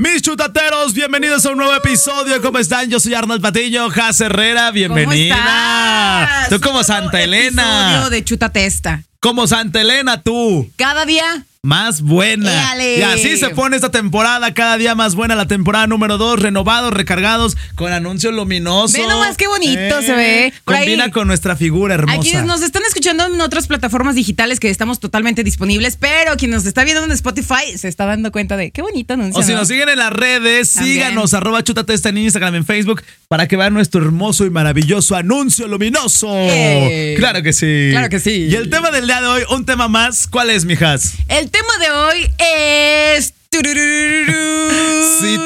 Mis 0.00 0.22
chutateros, 0.22 0.94
bienvenidos 0.94 1.44
a 1.44 1.50
un 1.50 1.58
nuevo 1.58 1.74
episodio. 1.74 2.40
¿Cómo 2.40 2.60
están? 2.60 2.88
Yo 2.88 3.00
soy 3.00 3.14
Arnold 3.14 3.42
Patiño, 3.42 3.90
Jas 3.90 4.20
Herrera, 4.20 4.70
bienvenida. 4.70 5.34
¿Cómo 5.34 6.22
estás? 6.22 6.48
Tú 6.50 6.60
como 6.60 6.84
Santa 6.84 7.20
Elena. 7.20 7.88
episodio 7.90 8.10
de 8.10 8.24
Chutatesta. 8.24 9.02
Como 9.18 9.48
Santa 9.48 9.80
Elena, 9.80 10.22
tú. 10.22 10.70
Cada 10.76 11.04
día 11.04 11.44
Más 11.64 12.02
buena. 12.02 12.52
Éale. 12.52 12.98
Y 12.98 13.02
así 13.02 13.36
se 13.36 13.50
pone 13.50 13.74
esta 13.74 13.90
temporada, 13.90 14.54
cada 14.54 14.76
día 14.78 14.94
más 14.94 15.16
buena. 15.16 15.34
La 15.34 15.46
temporada 15.48 15.88
número 15.88 16.16
2, 16.16 16.40
renovados, 16.40 16.92
recargados, 16.92 17.56
con 17.74 17.92
anuncios 17.92 18.32
luminosos. 18.32 18.92
Ve 18.92 19.06
nomás 19.08 19.36
qué 19.36 19.48
bonito 19.48 20.00
se 20.02 20.14
ve. 20.14 20.52
Por 20.64 20.76
Combina 20.76 21.04
ahí- 21.04 21.10
con 21.10 21.26
nuestra 21.26 21.56
figura 21.56 21.94
hermosa. 21.94 22.20
a 22.20 22.22
quienes 22.22 22.44
nos 22.44 22.62
están 22.62 22.82
escuchando 22.86 23.26
en 23.26 23.40
otras 23.40 23.66
plataformas 23.66 24.14
digitales 24.14 24.60
que 24.60 24.70
estamos 24.70 25.00
totalmente 25.00 25.42
disponibles, 25.42 25.96
pero 25.96 26.36
quien 26.36 26.52
nos 26.52 26.64
está 26.64 26.84
viendo 26.84 27.02
en 27.04 27.10
Spotify 27.10 27.76
se 27.76 27.88
está 27.88 28.06
dando 28.06 28.30
cuenta 28.30 28.56
de 28.56 28.70
qué 28.70 28.80
bonito 28.80 29.14
anuncio. 29.14 29.40
O 29.40 29.42
si 29.42 29.50
¿no? 29.52 29.58
nos 29.58 29.68
siguen 29.68 29.88
en 29.88 29.98
las 29.98 30.12
redes, 30.12 30.72
También. 30.74 30.94
síganos, 30.94 31.34
arroba 31.34 31.64
chutatesta 31.64 32.10
en 32.10 32.18
Instagram, 32.18 32.54
en 32.54 32.64
Facebook, 32.64 33.02
para 33.26 33.48
que 33.48 33.56
vean 33.56 33.74
nuestro 33.74 34.00
hermoso 34.00 34.46
y 34.46 34.50
maravilloso 34.50 35.16
anuncio 35.16 35.66
luminoso. 35.66 36.28
¡Eh! 36.32 37.16
Claro 37.18 37.42
que 37.42 37.52
sí. 37.52 37.88
Claro 37.90 38.08
que 38.08 38.20
sí. 38.20 38.46
Y 38.48 38.54
el 38.54 38.70
tema 38.70 38.92
del 38.92 39.06
día 39.06 39.20
de 39.20 39.26
hoy, 39.26 39.42
un 39.50 39.66
tema 39.66 39.88
más, 39.88 40.28
¿cuál 40.28 40.50
es, 40.50 40.64
mijas? 40.64 41.14
El 41.26 41.47
tema 41.50 41.72
de 41.80 41.90
hoy 41.90 42.30
es 42.38 43.34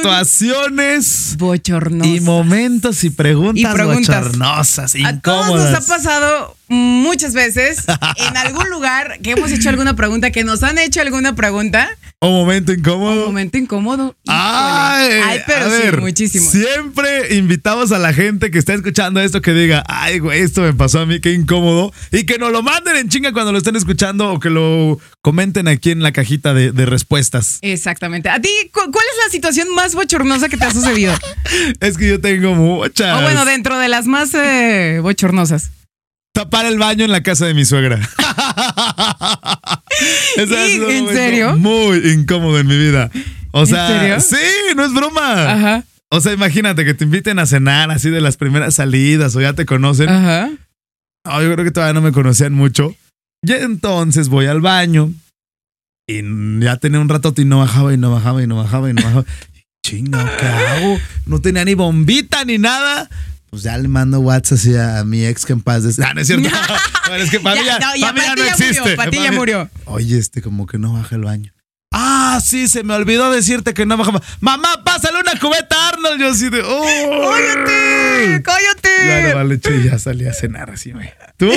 Situaciones 0.02 1.36
bochornosas. 1.38 2.06
y 2.14 2.20
momentos 2.20 3.04
y 3.04 3.10
preguntas, 3.10 3.60
Y 3.70 3.74
preguntas. 3.74 4.24
bochornosas, 4.24 4.94
A 4.94 5.20
todos 5.20 5.46
incómodas. 5.46 5.70
nos 5.72 5.84
ha 5.84 5.86
pasado 5.96 6.56
muchas 6.68 7.32
veces 7.34 7.84
en 8.16 8.36
algún 8.36 8.68
lugar 8.70 9.18
que 9.22 9.32
hemos 9.32 9.50
hecho 9.52 9.68
alguna 9.68 9.94
pregunta, 9.96 10.30
que 10.30 10.44
nos 10.44 10.62
han 10.62 10.78
hecho 10.78 11.00
alguna 11.00 11.34
pregunta, 11.34 11.88
Un 12.22 12.32
momento 12.32 12.72
incómodo. 12.72 13.20
un 13.22 13.26
momento 13.26 13.58
incómodo. 13.58 14.14
Ay. 14.28 15.10
Ay, 15.24 15.40
pero 15.46 15.66
a 15.66 15.70
sí, 15.70 15.82
ver, 15.82 16.00
muchísimo. 16.00 16.48
Siempre 16.48 17.34
invitamos 17.34 17.90
a 17.90 17.98
la 17.98 18.12
gente 18.14 18.50
que 18.52 18.58
está 18.58 18.74
escuchando 18.74 19.20
esto 19.20 19.42
que 19.42 19.52
diga, 19.52 19.82
ay, 19.88 20.20
güey, 20.20 20.40
esto 20.40 20.60
me 20.62 20.72
pasó 20.72 21.00
a 21.00 21.06
mí, 21.06 21.20
qué 21.20 21.32
incómodo. 21.32 21.92
Y 22.12 22.24
que 22.24 22.38
nos 22.38 22.52
lo 22.52 22.62
manden 22.62 22.96
en 22.96 23.08
chinga 23.08 23.32
cuando 23.32 23.50
lo 23.50 23.58
estén 23.58 23.74
escuchando 23.74 24.30
o 24.32 24.38
que 24.38 24.50
lo 24.50 25.00
comenten 25.20 25.66
aquí 25.66 25.90
en 25.90 26.02
la 26.04 26.12
cajita 26.12 26.54
de, 26.54 26.70
de 26.70 26.86
respuestas. 26.86 27.58
Exactamente. 27.62 28.28
¿A 28.28 28.40
ti 28.40 28.48
cu- 28.72 28.90
cuál 28.92 29.04
es 29.12 29.24
la 29.26 29.30
situación 29.32 29.74
más 29.74 29.94
bochornosa 29.96 30.48
que 30.48 30.56
te 30.56 30.64
ha 30.64 30.70
sucedido? 30.70 31.14
Es 31.80 31.98
que 31.98 32.08
yo 32.08 32.20
tengo 32.20 32.54
muchas. 32.54 33.18
O 33.18 33.22
bueno, 33.22 33.44
dentro 33.44 33.78
de 33.78 33.88
las 33.88 34.06
más 34.06 34.30
eh, 34.34 35.00
bochornosas. 35.02 35.70
Tapar 36.34 36.64
el 36.66 36.78
baño 36.78 37.04
en 37.04 37.10
la 37.12 37.22
casa 37.22 37.44
de 37.46 37.52
mi 37.54 37.64
suegra. 37.64 37.98
Ese 40.36 40.56
ha 40.58 40.66
¿Y- 40.68 40.72
sido 40.72 40.86
un 40.88 40.92
en 40.94 41.08
serio? 41.08 41.56
Muy 41.58 41.98
incómodo 42.12 42.58
en 42.58 42.66
mi 42.66 42.76
vida. 42.76 43.10
O 43.52 43.66
sea, 43.66 43.88
serio? 43.88 44.20
sí, 44.20 44.74
no 44.76 44.84
es 44.84 44.92
broma. 44.92 45.52
Ajá. 45.52 45.84
O 46.10 46.20
sea, 46.20 46.32
imagínate 46.32 46.84
que 46.84 46.94
te 46.94 47.04
inviten 47.04 47.38
a 47.38 47.46
cenar 47.46 47.90
así 47.90 48.10
de 48.10 48.20
las 48.20 48.36
primeras 48.36 48.74
salidas 48.74 49.34
o 49.36 49.40
ya 49.40 49.54
te 49.54 49.64
conocen. 49.66 50.08
Ajá. 50.08 50.50
No, 51.24 51.42
yo 51.42 51.52
creo 51.52 51.64
que 51.64 51.70
todavía 51.70 51.94
no 51.94 52.02
me 52.02 52.12
conocían 52.12 52.52
mucho. 52.52 52.94
Y 53.42 53.52
entonces 53.52 54.28
voy 54.28 54.46
al 54.46 54.60
baño 54.60 55.12
y 56.06 56.20
ya 56.60 56.76
tenía 56.76 57.00
un 57.00 57.08
rato 57.08 57.32
y 57.36 57.44
no 57.44 57.58
bajaba 57.58 57.92
y 57.94 57.96
no 57.96 58.10
bajaba 58.12 58.42
y 58.42 58.46
no 58.46 58.56
bajaba 58.56 58.90
y 58.90 58.94
no 58.94 59.02
bajaba. 59.02 59.24
Chinga, 59.86 60.36
¿qué 60.38 60.46
hago? 60.46 60.98
No 61.26 61.40
tenía 61.40 61.64
ni 61.64 61.74
bombita 61.74 62.44
ni 62.44 62.58
nada. 62.58 63.08
Pues 63.52 63.64
ya 63.64 63.76
le 63.76 63.86
mando 63.86 64.18
WhatsApp 64.20 64.56
así 64.58 64.74
a 64.74 65.04
mi 65.04 65.26
ex 65.26 65.44
que 65.44 65.52
en 65.52 65.60
paz 65.60 65.82
des- 65.84 65.98
Ah, 66.00 66.14
no 66.14 66.22
es 66.22 66.26
cierto. 66.26 66.48
Bueno, 67.06 67.22
es 67.24 67.30
que 67.30 67.38
para 67.38 67.60
mí 67.60 67.66
ya, 67.66 67.78
Ya, 67.78 67.86
no, 67.86 67.96
ya, 67.96 68.06
para 68.06 68.12
mí 68.14 68.20
ya 68.20 68.26
para 68.26 68.28
no 68.28 68.34
ti 68.34 68.40
ya 68.40 68.52
murió, 68.56 68.68
existe. 68.70 68.96
para 68.96 69.10
ti 69.10 69.16
ya 69.22 69.32
murió. 69.32 69.70
Oye, 69.84 70.18
este 70.18 70.40
como 70.40 70.66
que 70.66 70.78
no 70.78 70.94
baja 70.94 71.16
el 71.16 71.22
baño. 71.24 71.52
Ah, 72.36 72.40
sí, 72.40 72.68
se 72.68 72.82
me 72.82 72.94
olvidó 72.94 73.30
decirte 73.30 73.74
que 73.74 73.84
no 73.86 73.96
bajaba. 73.96 74.22
Mamá, 74.40 74.82
pásale 74.84 75.18
una 75.20 75.38
cubeta 75.38 75.76
a 75.76 75.88
Arnold. 75.90 76.20
Yo 76.20 76.28
así 76.30 76.48
de. 76.50 76.62
¡Oh! 76.62 77.30
¡Cállate! 77.30 78.42
¡Cállate! 78.42 78.88
Ya 79.06 79.28
no 79.30 79.34
vale, 79.36 79.60
che, 79.60 79.82
ya 79.82 79.98
salí 79.98 80.26
a 80.26 80.32
cenar 80.32 80.70
así, 80.70 80.92
güey. 80.92 81.10
¿Tú? 81.36 81.50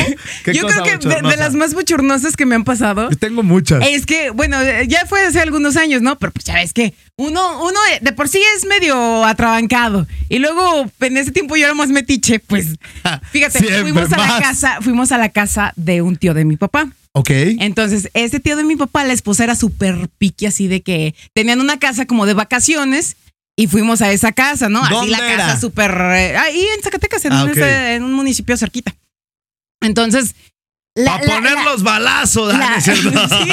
¿Qué 0.44 0.54
Yo 0.54 0.64
cosa 0.64 0.82
creo 0.82 1.00
que 1.00 1.08
de, 1.08 1.38
las 1.38 1.54
más 1.54 1.74
bochornosas 1.74 2.36
que 2.36 2.46
me 2.46 2.56
han 2.56 2.64
pasado 2.64 3.10
Yo 3.10 3.18
tengo 3.18 3.44
muchas. 3.44 3.86
es 3.88 4.06
que, 4.06 4.32
bueno, 4.32 4.58
ya 4.88 5.06
fue 5.06 5.24
hace 5.26 5.40
algunos 5.40 5.78
años, 5.78 6.02
¿no? 6.02 6.18
Pero 6.18 6.32
pues 6.32 6.46
ya 6.46 6.56
ves 6.56 6.74
que 6.74 6.94
uno, 7.18 7.64
uno 7.64 7.80
de- 8.02 8.12
por 8.14 8.28
sí 8.28 8.42
es 8.58 8.66
medio 8.66 9.24
atrabancado. 9.26 10.08
Y 10.30 10.40
luego, 10.40 10.90
en 11.02 11.18
ese 11.18 11.32
tiempo 11.32 11.56
yo 11.56 11.66
era 11.66 11.74
más 11.76 11.90
metiche, 11.90 12.40
pues. 12.40 12.68
Fíjate, 13.32 13.60
Siempre 13.60 13.82
fuimos 13.84 14.12
a 14.12 14.18
la 14.18 14.40
casa, 14.42 14.78
fuimos 14.82 15.12
a 15.12 15.18
la 15.18 15.30
casa 15.30 15.74
de 15.76 16.02
un 16.02 16.16
tío 16.18 16.34
de 16.34 16.46
mi 16.46 16.58
papá. 16.58 16.90
Ok. 17.18 17.30
Entonces, 17.32 18.10
ese 18.14 18.42
tío 18.42 18.58
de 18.58 18.66
mi 18.66 18.76
papá, 18.76 19.06
la 19.06 19.14
esposa 19.14 19.46
era 19.46 19.56
súper 19.56 20.10
piqui, 20.18 20.46
así 20.48 20.68
de 20.68 20.82
que 20.82 21.16
tenían 21.34 21.62
una 21.62 21.80
casa 21.80 22.06
como 22.06 22.26
de 22.26 22.34
vacaciones 22.34 23.16
y 23.58 23.68
fuimos 23.68 24.02
a 24.02 24.12
esa 24.12 24.34
casa, 24.34 24.68
¿no? 24.68 24.84
Así 24.84 24.94
¿Dónde 24.94 25.12
la 25.12 25.20
era? 25.34 25.38
casa 25.46 25.60
súper. 25.62 25.92
eh, 25.92 26.36
ahí 26.38 26.60
en 26.76 26.84
Zacatecas, 26.84 27.24
en, 27.24 27.32
Ah, 27.32 27.44
un, 27.46 27.52
ok. 27.52 27.56
ese- 27.58 27.96
en 27.96 28.04
un 28.04 28.12
municipio 28.14 28.58
cerquita. 28.58 28.94
Entonces. 29.82 30.36
la- 30.98 31.18
la- 31.20 31.36
poner 31.36 31.54
la- 31.54 31.64
los 31.64 31.84
balazos, 31.84 32.54
¿ah? 32.54 32.58
la- 32.58 32.70
¿no 32.72 32.76
es 32.78 32.84
cierto? 32.84 33.10
sí, 33.30 33.50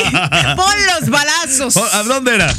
pon 0.56 0.74
los 1.00 1.10
balazos. 1.10 1.76
¿A 1.94 2.02
dónde 2.04 2.34
era? 2.36 2.54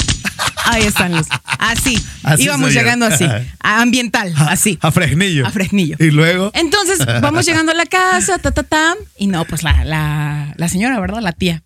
Ahí 0.65 0.83
están 0.83 1.11
los. 1.11 1.27
Así. 1.45 2.01
Así 2.23 2.43
Íbamos 2.43 2.73
yo. 2.73 2.79
llegando 2.79 3.05
así. 3.05 3.25
A 3.59 3.81
ambiental, 3.81 4.33
así. 4.37 4.77
A 4.81 4.91
Fresnillo. 4.91 5.45
A 5.45 5.51
Fresnillo. 5.51 5.97
Y 5.99 6.11
luego. 6.11 6.51
Entonces 6.53 6.99
vamos 7.21 7.45
llegando 7.45 7.71
a 7.71 7.75
la 7.75 7.85
casa, 7.85 8.37
ta, 8.39 8.51
ta, 8.51 8.63
ta. 8.63 8.95
Y 9.17 9.27
no, 9.27 9.45
pues 9.45 9.63
la, 9.63 9.83
la, 9.85 10.53
la 10.55 10.69
señora, 10.69 10.99
¿verdad? 10.99 11.21
La 11.21 11.31
tía. 11.33 11.63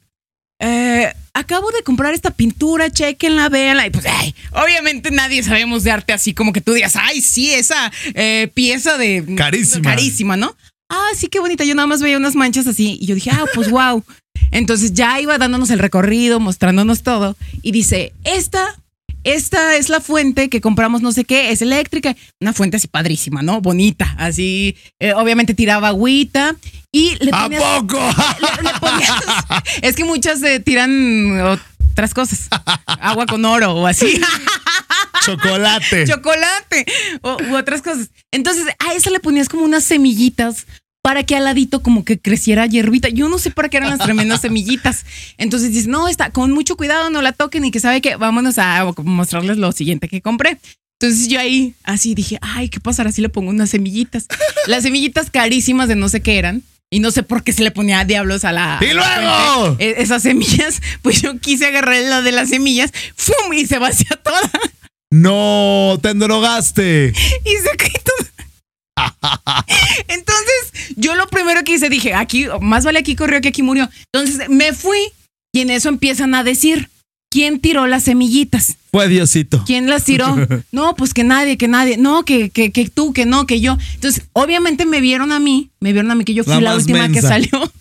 Eh, 0.59 1.13
acabo 1.35 1.69
de 1.71 1.83
comprar 1.83 2.15
esta 2.15 2.31
pintura, 2.31 2.89
chequenla, 2.89 3.49
véanla. 3.49 3.85
Y 3.85 3.89
pues, 3.91 4.05
ay, 4.07 4.33
obviamente 4.51 5.11
nadie 5.11 5.43
sabemos 5.43 5.83
de 5.83 5.91
arte 5.91 6.13
así 6.13 6.33
como 6.33 6.51
que 6.51 6.61
tú 6.61 6.73
digas, 6.73 6.95
ay, 6.95 7.21
sí, 7.21 7.53
esa 7.53 7.91
eh, 8.15 8.49
pieza 8.53 8.97
de. 8.97 9.23
Carísima. 9.37 9.83
Carísima, 9.91 10.37
¿no? 10.37 10.55
Ah, 10.89 11.09
sí, 11.15 11.27
qué 11.27 11.39
bonita. 11.39 11.63
Yo 11.63 11.75
nada 11.75 11.87
más 11.87 12.01
veía 12.01 12.17
unas 12.17 12.35
manchas 12.35 12.67
así. 12.67 12.97
Y 13.01 13.05
yo 13.07 13.15
dije, 13.15 13.31
ah, 13.31 13.45
pues 13.53 13.69
wow. 13.71 14.03
Entonces 14.51 14.93
ya 14.93 15.19
iba 15.19 15.37
dándonos 15.37 15.69
el 15.69 15.79
recorrido, 15.79 16.39
mostrándonos 16.39 17.03
todo. 17.03 17.35
Y 17.61 17.71
dice, 17.71 18.13
esta. 18.23 18.75
Esta 19.23 19.75
es 19.75 19.89
la 19.89 19.99
fuente 19.99 20.47
que 20.47 20.61
compramos, 20.61 21.01
no 21.01 21.11
sé 21.11 21.25
qué, 21.25 21.51
es 21.51 21.61
eléctrica. 21.61 22.15
Una 22.39 22.53
fuente 22.53 22.77
así 22.77 22.87
padrísima, 22.87 23.41
¿no? 23.41 23.59
Bonita. 23.59 24.15
Así, 24.17 24.77
eh, 25.01 25.11
obviamente 25.13 25.53
tiraba 25.53 25.89
agüita. 25.89 26.55
Y 26.93 27.15
le 27.19 27.31
¿A 27.33 27.43
ponías- 27.43 27.61
poco? 27.61 27.99
le- 28.39 28.63
le 28.63 28.79
ponías- 28.79 29.23
es 29.81 29.95
que 29.97 30.05
muchas 30.05 30.41
eh, 30.43 30.61
tiran 30.61 31.41
otras 31.91 32.13
cosas. 32.13 32.47
Agua 32.85 33.25
con 33.25 33.43
oro 33.43 33.73
o 33.73 33.85
así. 33.87 34.17
Chocolate. 35.35 36.05
Chocolate 36.07 36.85
o, 37.21 37.37
u 37.51 37.55
otras 37.55 37.81
cosas. 37.81 38.09
Entonces, 38.31 38.65
a 38.79 38.93
esa 38.93 39.09
le 39.09 39.19
ponías 39.19 39.49
como 39.49 39.63
unas 39.63 39.83
semillitas 39.83 40.65
para 41.01 41.23
que 41.23 41.35
al 41.35 41.45
ladito 41.45 41.81
como 41.81 42.03
que 42.03 42.19
creciera 42.19 42.65
hierbita. 42.65 43.07
Yo 43.09 43.29
no 43.29 43.37
sé 43.39 43.51
para 43.51 43.69
qué 43.69 43.77
eran 43.77 43.89
las 43.91 43.99
tremendas 43.99 44.41
semillitas. 44.41 45.05
Entonces 45.37 45.69
dices, 45.71 45.87
no, 45.87 46.07
está 46.09 46.31
con 46.31 46.51
mucho 46.51 46.75
cuidado, 46.75 47.09
no 47.09 47.21
la 47.21 47.31
toquen 47.31 47.63
y 47.65 47.71
que 47.71 47.79
sabe 47.79 48.01
que 48.01 48.15
vámonos 48.17 48.57
a 48.57 48.85
mostrarles 49.03 49.57
lo 49.57 49.71
siguiente 49.71 50.09
que 50.09 50.21
compré. 50.21 50.57
Entonces 50.99 51.27
yo 51.29 51.39
ahí 51.39 51.75
así 51.83 52.13
dije, 52.15 52.39
ay, 52.41 52.67
¿qué 52.69 52.79
pasará 52.79 53.11
si 53.11 53.21
le 53.21 53.29
pongo 53.29 53.51
unas 53.51 53.69
semillitas? 53.69 54.25
Las 54.65 54.83
semillitas 54.83 55.29
carísimas 55.29 55.87
de 55.87 55.95
no 55.95 56.09
sé 56.09 56.21
qué 56.21 56.39
eran. 56.39 56.63
Y 56.89 56.99
no 57.01 57.11
sé 57.11 57.21
por 57.21 57.43
qué 57.43 57.51
se 57.51 57.63
le 57.63 57.71
ponía 57.71 58.03
diablos 58.05 58.45
a 58.45 58.51
la. 58.53 58.79
¡Y 58.81 58.93
luego! 58.93 59.75
E- 59.77 59.95
Esas 59.97 60.23
semillas, 60.23 60.81
pues 61.01 61.21
yo 61.21 61.37
quise 61.39 61.67
agarrar 61.67 61.97
la 62.03 62.21
de 62.21 62.31
las 62.31 62.49
semillas, 62.49 62.91
¡fum! 63.15 63.53
Y 63.53 63.65
se 63.65 63.77
vacía 63.77 64.17
toda. 64.23 64.39
No, 65.11 65.97
te 66.01 66.09
endrogaste. 66.09 67.13
y 67.45 67.49
se 67.49 67.77
todo. 68.03 68.27
Entonces, 70.07 70.93
yo 70.95 71.15
lo 71.15 71.27
primero 71.27 71.63
que 71.63 71.73
hice, 71.73 71.89
dije, 71.89 72.13
aquí, 72.13 72.47
más 72.61 72.83
vale 72.85 72.99
aquí 72.99 73.15
corrió 73.15 73.41
que 73.41 73.49
aquí 73.49 73.63
murió. 73.63 73.89
Entonces, 74.11 74.49
me 74.49 74.73
fui 74.73 74.99
y 75.53 75.61
en 75.61 75.69
eso 75.69 75.89
empiezan 75.89 76.35
a 76.35 76.43
decir, 76.43 76.89
¿quién 77.31 77.59
tiró 77.59 77.87
las 77.87 78.03
semillitas? 78.03 78.77
Fue 78.91 79.07
Diosito. 79.07 79.63
¿Quién 79.65 79.89
las 79.89 80.03
tiró? 80.03 80.35
No, 80.71 80.95
pues 80.95 81.13
que 81.13 81.23
nadie, 81.23 81.57
que 81.57 81.67
nadie. 81.67 81.97
No, 81.97 82.23
que, 82.23 82.49
que, 82.49 82.71
que 82.71 82.89
tú, 82.89 83.13
que 83.13 83.25
no, 83.25 83.47
que 83.47 83.61
yo. 83.61 83.77
Entonces, 83.95 84.23
obviamente 84.33 84.85
me 84.85 85.01
vieron 85.01 85.31
a 85.31 85.39
mí, 85.39 85.71
me 85.79 85.93
vieron 85.93 86.11
a 86.11 86.15
mí 86.15 86.23
que 86.25 86.33
yo 86.33 86.43
fui 86.43 86.59
La 86.61 86.75
última 86.75 87.09
que 87.09 87.21
salió. 87.21 87.71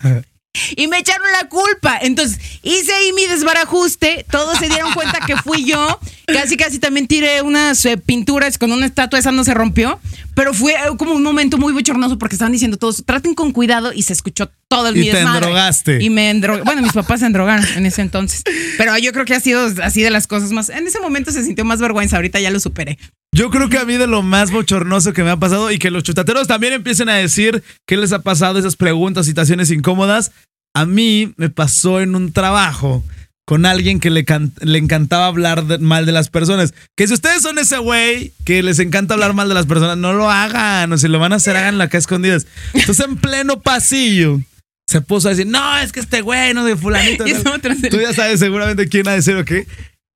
Y 0.75 0.87
me 0.87 0.97
echaron 0.97 1.27
la 1.39 1.47
culpa. 1.49 1.99
Entonces, 2.01 2.39
hice 2.63 2.93
ahí 2.93 3.13
mi 3.13 3.25
desbarajuste. 3.27 4.25
Todos 4.29 4.57
se 4.57 4.67
dieron 4.69 4.91
cuenta 4.93 5.19
que 5.25 5.35
fui 5.37 5.63
yo. 5.65 5.99
Casi, 6.25 6.57
casi 6.57 6.79
también 6.79 7.07
tiré 7.07 7.41
unas 7.41 7.85
eh, 7.85 7.97
pinturas 7.97 8.57
con 8.57 8.71
una 8.71 8.85
estatua. 8.85 9.19
Esa 9.19 9.31
no 9.31 9.43
se 9.43 9.53
rompió. 9.53 9.99
Pero 10.35 10.53
fue 10.53 10.73
eh, 10.73 10.77
como 10.97 11.13
un 11.13 11.23
momento 11.23 11.57
muy 11.57 11.73
bochornoso 11.73 12.17
porque 12.17 12.35
estaban 12.35 12.51
diciendo 12.51 12.77
todos, 12.77 13.03
traten 13.05 13.33
con 13.35 13.51
cuidado. 13.51 13.93
Y 13.93 14.01
se 14.03 14.13
escuchó 14.13 14.51
todo 14.67 14.87
el 14.89 14.97
Y 14.97 15.01
mi 15.01 15.09
te 15.11 15.17
desmadre. 15.17 15.37
endrogaste. 15.37 16.03
Y 16.03 16.09
me 16.09 16.29
endrogué. 16.31 16.63
Bueno, 16.63 16.81
mis 16.81 16.93
papás 16.93 17.19
se 17.19 17.27
endrogaron 17.27 17.65
en 17.75 17.85
ese 17.85 18.01
entonces. 18.01 18.43
Pero 18.77 18.97
yo 18.97 19.13
creo 19.13 19.25
que 19.25 19.35
ha 19.35 19.39
sido 19.39 19.71
así 19.83 20.01
de 20.01 20.09
las 20.09 20.25
cosas 20.27 20.51
más. 20.51 20.69
En 20.69 20.87
ese 20.87 20.99
momento 20.99 21.31
se 21.31 21.43
sintió 21.43 21.65
más 21.65 21.79
vergüenza. 21.79 22.15
Ahorita 22.15 22.39
ya 22.39 22.49
lo 22.49 22.59
superé. 22.59 22.97
Yo 23.37 23.51
creo 23.51 23.69
que 23.69 23.77
a 23.77 23.85
mí 23.85 23.97
de 23.97 24.07
lo 24.07 24.23
más 24.23 24.49
bochornoso 24.49 25.13
que 25.13 25.23
me 25.23 25.29
ha 25.29 25.37
pasado 25.37 25.69
y 25.71 25.77
que 25.77 25.91
los 25.91 26.01
chutateros 26.01 26.47
también 26.47 26.73
empiecen 26.73 27.07
a 27.07 27.13
decir 27.15 27.61
qué 27.85 27.95
les 27.95 28.11
ha 28.11 28.23
pasado, 28.23 28.57
esas 28.57 28.75
preguntas, 28.75 29.27
situaciones 29.27 29.69
incómodas. 29.69 30.31
A 30.75 30.87
mí 30.87 31.33
me 31.37 31.49
pasó 31.51 32.01
en 32.01 32.15
un 32.15 32.33
trabajo 32.33 33.03
con 33.45 33.67
alguien 33.67 33.99
que 33.99 34.09
le, 34.09 34.25
le 34.61 34.77
encantaba 34.79 35.27
hablar 35.27 35.65
de- 35.65 35.77
mal 35.77 36.07
de 36.07 36.13
las 36.13 36.29
personas. 36.29 36.73
Que 36.95 37.07
si 37.07 37.13
ustedes 37.13 37.43
son 37.43 37.59
ese 37.59 37.77
güey 37.77 38.33
que 38.43 38.63
les 38.63 38.79
encanta 38.79 39.13
hablar 39.13 39.35
mal 39.35 39.47
de 39.49 39.53
las 39.53 39.67
personas, 39.67 39.97
no 39.97 40.13
lo 40.13 40.31
hagan. 40.31 40.91
O 40.91 40.97
si 40.97 41.07
lo 41.07 41.19
van 41.19 41.31
a 41.33 41.35
hacer, 41.35 41.55
háganlo 41.57 41.83
acá 41.83 41.99
escondidas. 41.99 42.47
Entonces, 42.73 43.05
en 43.05 43.17
pleno 43.17 43.61
pasillo, 43.61 44.41
se 44.89 45.01
puso 45.01 45.27
a 45.27 45.31
decir, 45.31 45.45
no, 45.45 45.77
es 45.77 45.91
que 45.91 45.99
este 45.99 46.21
güey, 46.21 46.55
no 46.55 46.65
de 46.65 46.75
fulanito. 46.75 47.23
Y 47.27 47.33
tal". 47.33 47.41
eso 47.41 47.59
tras 47.61 47.83
el- 47.83 47.89
Tú 47.91 48.01
ya 48.01 48.13
sabes 48.13 48.39
seguramente 48.39 48.87
quién 48.89 49.07
ha 49.07 49.11
de 49.11 49.21
ser 49.21 49.37
o 49.37 49.45
qué. 49.45 49.67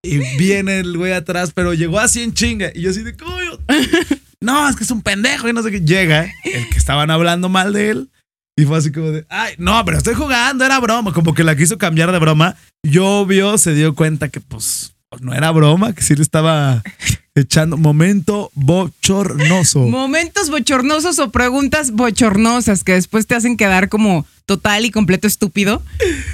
Y 0.04 0.18
viene 0.38 0.80
el 0.80 0.98
güey 0.98 1.14
atrás, 1.14 1.52
pero 1.54 1.74
llegó 1.74 2.00
así 2.00 2.22
en 2.24 2.34
chinga. 2.34 2.72
Y 2.74 2.82
yo 2.82 2.92
así 2.92 3.04
de, 3.04 3.16
"Coño". 3.16 3.60
No, 4.44 4.68
es 4.68 4.76
que 4.76 4.84
es 4.84 4.90
un 4.90 5.04
pendejo 5.04 5.48
y 5.48 5.54
no 5.54 5.62
sé 5.62 5.70
qué. 5.70 5.82
Llega 5.82 6.24
el 6.44 6.68
que 6.70 6.78
estaban 6.80 7.12
hablando 7.12 7.48
mal 7.48 7.74
de 7.74 7.92
él. 7.92 8.10
Y 8.58 8.66
fue 8.66 8.80
así 8.80 8.92
como 8.92 9.12
de, 9.12 9.24
ay, 9.30 9.54
no, 9.60 9.86
pero 9.86 10.00
estoy 10.00 10.16
jugando, 10.16 10.66
era 10.66 10.80
broma. 10.80 11.14
Como 11.14 11.36
que 11.36 11.44
la 11.44 11.56
quiso 11.56 11.78
cambiar 11.78 12.12
de 12.12 12.18
broma. 12.18 12.56
Y 12.82 12.98
obvio 12.98 13.60
se 13.60 13.76
dio 13.76 13.94
cuenta 13.94 14.30
que 14.30 14.42
pues 14.42 14.96
no 15.20 15.34
era 15.36 15.52
broma, 15.52 15.94
que 15.94 16.02
sí 16.02 16.16
le 16.16 16.24
estaba 16.24 16.82
echando 17.36 17.78
momento 17.78 18.52
bochornoso. 18.56 19.80
Momentos 19.88 20.50
bochornosos 20.50 21.18
o 21.20 21.32
preguntas 21.32 21.92
bochornosas 21.92 22.84
que 22.84 22.94
después 22.94 23.26
te 23.28 23.36
hacen 23.36 23.56
quedar 23.58 23.88
como 23.90 24.26
total 24.46 24.84
y 24.86 24.92
completo 24.92 25.28
estúpido. 25.28 25.82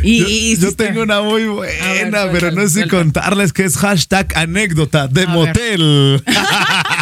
Y, 0.01 0.19
Yo, 0.21 0.27
y- 0.27 0.57
yo 0.57 0.69
y- 0.69 0.73
tengo 0.75 1.03
una 1.03 1.21
muy 1.21 1.45
buena, 1.45 2.25
ver, 2.25 2.31
pero 2.31 2.51
no 2.51 2.67
sé 2.67 2.83
si 2.83 2.89
contarles 2.89 3.53
que 3.53 3.63
es 3.65 3.77
hashtag 3.77 4.35
anécdota 4.35 5.07
de 5.07 5.23
A 5.23 5.27
motel. 5.27 6.23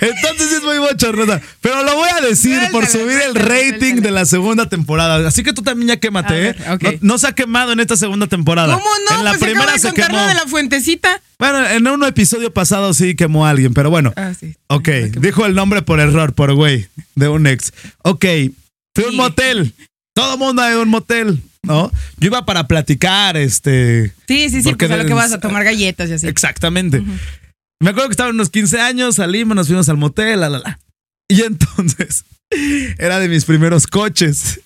Entonces 0.00 0.52
es 0.52 0.62
muy 0.62 0.78
bochornosa. 0.78 1.40
Pero 1.60 1.82
lo 1.82 1.94
voy 1.94 2.08
a 2.10 2.20
decir 2.20 2.60
por 2.72 2.86
subir 2.86 3.18
el 3.20 3.34
rating 3.34 3.96
de 3.96 4.10
la 4.10 4.24
segunda 4.24 4.68
temporada. 4.68 5.26
Así 5.26 5.42
que 5.42 5.52
tú 5.52 5.62
también 5.62 5.88
ya 5.88 5.96
quémate, 5.98 6.34
ver, 6.34 6.56
¿eh? 6.56 6.98
No, 7.00 7.12
no 7.14 7.18
se 7.18 7.28
ha 7.28 7.32
quemado 7.32 7.72
en 7.72 7.80
esta 7.80 7.96
segunda 7.96 8.26
temporada. 8.26 8.74
¿Cómo 8.74 8.86
no? 9.10 9.18
En 9.18 9.24
la 9.24 9.30
pues 9.32 9.40
se 9.40 9.46
primera 9.46 9.78
se 9.78 9.88
contar 9.88 10.06
quemó. 10.08 10.26
de 10.26 10.34
la 10.34 10.46
fuentecita. 10.46 11.20
Bueno, 11.38 11.66
en 11.68 11.86
un 11.86 12.04
episodio 12.04 12.52
pasado 12.52 12.94
sí 12.94 13.14
quemó 13.14 13.46
a 13.46 13.50
alguien, 13.50 13.74
pero 13.74 13.90
bueno. 13.90 14.12
Ah, 14.16 14.32
sí. 14.38 14.56
Ok, 14.68 14.88
dijo 15.18 15.44
el 15.46 15.54
nombre 15.54 15.82
por 15.82 16.00
error, 16.00 16.34
por 16.34 16.54
güey, 16.54 16.88
de 17.14 17.28
un 17.28 17.46
ex. 17.46 17.72
Ok, 18.02 18.24
fui 18.94 19.04
a 19.04 19.08
un 19.08 19.16
motel. 19.16 19.74
Todo 20.14 20.38
mundo 20.38 20.62
ha 20.62 20.70
ido 20.70 20.80
a 20.80 20.82
un 20.82 20.88
motel, 20.88 21.42
¿no? 21.62 21.92
Yo 22.16 22.28
iba 22.28 22.46
para 22.46 22.66
platicar, 22.66 23.36
este. 23.36 24.14
Sí, 24.26 24.48
sí, 24.48 24.62
sí, 24.62 24.68
Porque 24.70 24.86
pues 24.86 24.98
a 24.98 25.02
lo 25.02 25.06
que 25.06 25.12
vas 25.12 25.32
a 25.32 25.40
tomar 25.40 25.62
galletas 25.62 26.08
y 26.08 26.14
así. 26.14 26.26
Exactamente. 26.26 27.02
Me 27.80 27.90
acuerdo 27.90 28.08
que 28.08 28.12
estaba 28.12 28.30
en 28.30 28.36
unos 28.36 28.50
15 28.50 28.80
años, 28.80 29.16
salimos, 29.16 29.54
nos 29.54 29.66
fuimos 29.66 29.88
al 29.88 29.98
motel, 29.98 30.40
la, 30.40 30.48
la, 30.48 30.58
la. 30.60 30.80
Y 31.28 31.42
entonces, 31.42 32.24
era 32.98 33.18
de 33.18 33.28
mis 33.28 33.44
primeros 33.44 33.86
coches. 33.86 34.60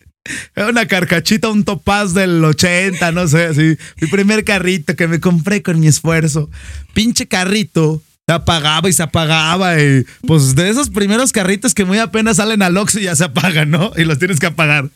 Era 0.54 0.68
una 0.68 0.86
carcachita, 0.86 1.48
un 1.48 1.64
topaz 1.64 2.14
del 2.14 2.44
80, 2.44 3.10
no 3.12 3.26
sé, 3.26 3.46
así. 3.46 3.76
Mi 4.00 4.08
primer 4.08 4.44
carrito 4.44 4.94
que 4.94 5.08
me 5.08 5.18
compré 5.18 5.62
con 5.62 5.80
mi 5.80 5.88
esfuerzo. 5.88 6.50
Pinche 6.92 7.26
carrito. 7.26 8.02
Se 8.28 8.34
apagaba 8.34 8.88
y 8.88 8.92
se 8.92 9.02
apagaba. 9.02 9.80
Y 9.80 10.06
pues 10.26 10.54
de 10.54 10.68
esos 10.68 10.90
primeros 10.90 11.32
carritos 11.32 11.74
que 11.74 11.84
muy 11.84 11.98
apenas 11.98 12.36
salen 12.36 12.62
al 12.62 12.76
Oxxo 12.76 13.00
y 13.00 13.04
ya 13.04 13.16
se 13.16 13.24
apagan, 13.24 13.70
¿no? 13.70 13.92
Y 13.96 14.04
los 14.04 14.18
tienes 14.18 14.38
que 14.38 14.46
apagar. 14.46 14.88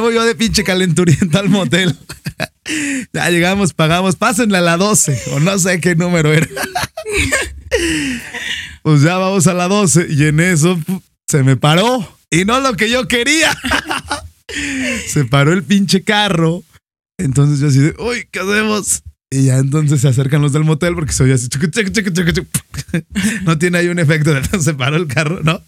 Voy 0.00 0.14
yo 0.14 0.24
de 0.24 0.34
pinche 0.34 0.64
calenturiento 0.64 1.38
al 1.38 1.50
motel. 1.50 1.94
Ya 3.12 3.30
llegamos, 3.30 3.72
pagamos, 3.72 4.16
pásenle 4.16 4.58
a 4.58 4.60
la 4.60 4.76
12, 4.76 5.22
o 5.32 5.40
no 5.40 5.58
sé 5.58 5.80
qué 5.80 5.94
número 5.94 6.32
era. 6.32 6.48
Pues 8.82 9.02
ya 9.02 9.18
vamos 9.18 9.46
a 9.46 9.52
la 9.52 9.68
12 9.68 10.06
y 10.08 10.24
en 10.24 10.40
eso 10.40 10.80
se 11.26 11.42
me 11.42 11.56
paró. 11.56 12.18
Y 12.30 12.46
no 12.46 12.60
lo 12.60 12.74
que 12.74 12.88
yo 12.88 13.06
quería. 13.06 13.54
Se 15.08 15.26
paró 15.26 15.52
el 15.52 15.62
pinche 15.62 16.02
carro. 16.02 16.62
Entonces 17.18 17.60
yo 17.60 17.68
así 17.68 17.80
de, 17.80 17.94
uy, 17.98 18.26
¿qué 18.30 18.40
hacemos? 18.40 19.02
Y 19.30 19.46
ya 19.46 19.58
entonces 19.58 20.00
se 20.00 20.08
acercan 20.08 20.40
los 20.40 20.54
del 20.54 20.64
motel 20.64 20.94
porque 20.94 21.12
soy 21.12 21.32
así. 21.32 21.48
No 23.44 23.58
tiene 23.58 23.78
ahí 23.78 23.88
un 23.88 23.98
efecto 23.98 24.32
de 24.32 24.42
se 24.60 24.72
paró 24.72 24.96
el 24.96 25.06
carro, 25.06 25.40
¿no? 25.42 25.60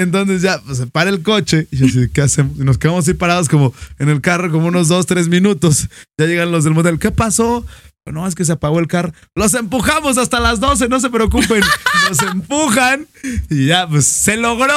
Entonces 0.00 0.42
ya 0.42 0.60
pues, 0.60 0.78
se 0.78 0.86
para 0.86 1.10
el 1.10 1.22
coche 1.22 1.66
y 1.70 1.78
yo 1.78 1.86
así, 1.86 2.08
¿qué 2.12 2.22
hacemos? 2.22 2.58
Y 2.58 2.64
nos 2.64 2.78
quedamos 2.78 3.04
así 3.04 3.14
parados 3.14 3.48
como 3.48 3.72
en 3.98 4.08
el 4.08 4.20
carro 4.20 4.50
como 4.50 4.68
unos 4.68 4.88
dos, 4.88 5.06
tres 5.06 5.28
minutos. 5.28 5.88
Ya 6.18 6.26
llegan 6.26 6.52
los 6.52 6.64
del 6.64 6.74
motel. 6.74 6.98
¿Qué 6.98 7.10
pasó? 7.10 7.64
No, 8.06 8.26
es 8.26 8.34
que 8.34 8.44
se 8.44 8.52
apagó 8.52 8.80
el 8.80 8.86
carro. 8.86 9.14
Los 9.34 9.54
empujamos 9.54 10.18
hasta 10.18 10.38
las 10.38 10.60
12, 10.60 10.88
no 10.88 11.00
se 11.00 11.08
preocupen. 11.08 11.62
Nos 12.10 12.20
empujan 12.20 13.06
y 13.48 13.68
ya, 13.68 13.88
pues 13.88 14.04
se 14.04 14.36
logró. 14.36 14.74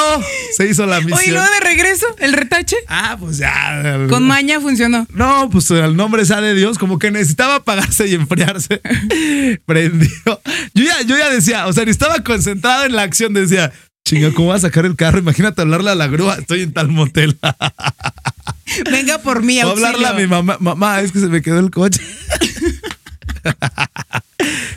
Se 0.56 0.66
hizo 0.66 0.86
la 0.86 1.02
misión. 1.02 1.18
Oye, 1.20 1.28
¿y 1.28 1.32
luego 1.32 1.46
de 1.46 1.60
regreso, 1.60 2.06
el 2.20 2.32
retache. 2.32 2.78
Ah, 2.88 3.18
pues 3.20 3.38
ya. 3.38 4.08
Con 4.10 4.26
maña 4.26 4.62
funcionó. 4.62 5.06
No, 5.14 5.50
pues 5.50 5.70
el 5.72 5.98
nombre 5.98 6.24
sea 6.24 6.40
de 6.40 6.54
Dios, 6.56 6.78
como 6.78 7.00
que 7.00 7.12
necesitaba 7.12 7.56
apagarse 7.56 8.08
y 8.08 8.16
enfriarse. 8.16 8.82
Prendió. 9.66 10.42
Yo 10.74 10.86
ya, 10.86 11.02
yo 11.02 11.18
ya 11.18 11.30
decía, 11.30 11.68
o 11.68 11.74
sea, 11.74 11.84
ni 11.84 11.92
estaba 11.92 12.24
concentrado 12.24 12.86
en 12.86 12.96
la 12.96 13.02
acción, 13.02 13.34
decía, 13.34 13.74
chinga, 14.08 14.32
¿cómo 14.34 14.48
voy 14.48 14.58
a 14.58 14.60
sacar 14.60 14.86
el 14.86 14.96
carro? 14.96 15.20
Imagínate 15.20 15.62
hablarle 15.62 15.92
a 15.92 15.96
la 15.96 16.08
grúa, 16.08 16.36
estoy 16.36 16.62
en 16.62 16.74
tal 16.74 16.88
motel. 16.88 17.38
Venga 18.92 19.18
por 19.20 19.44
mí, 19.44 19.60
O 19.62 19.68
auxilio. 19.68 19.88
hablarle 19.88 20.08
a 20.08 20.14
mi 20.14 20.28
mamá, 20.28 20.58
mamá, 20.60 21.02
es 21.02 21.12
que 21.12 21.20
se 21.20 21.28
me 21.28 21.42
quedó 21.42 21.60
el 21.60 21.72
coche. 21.72 22.02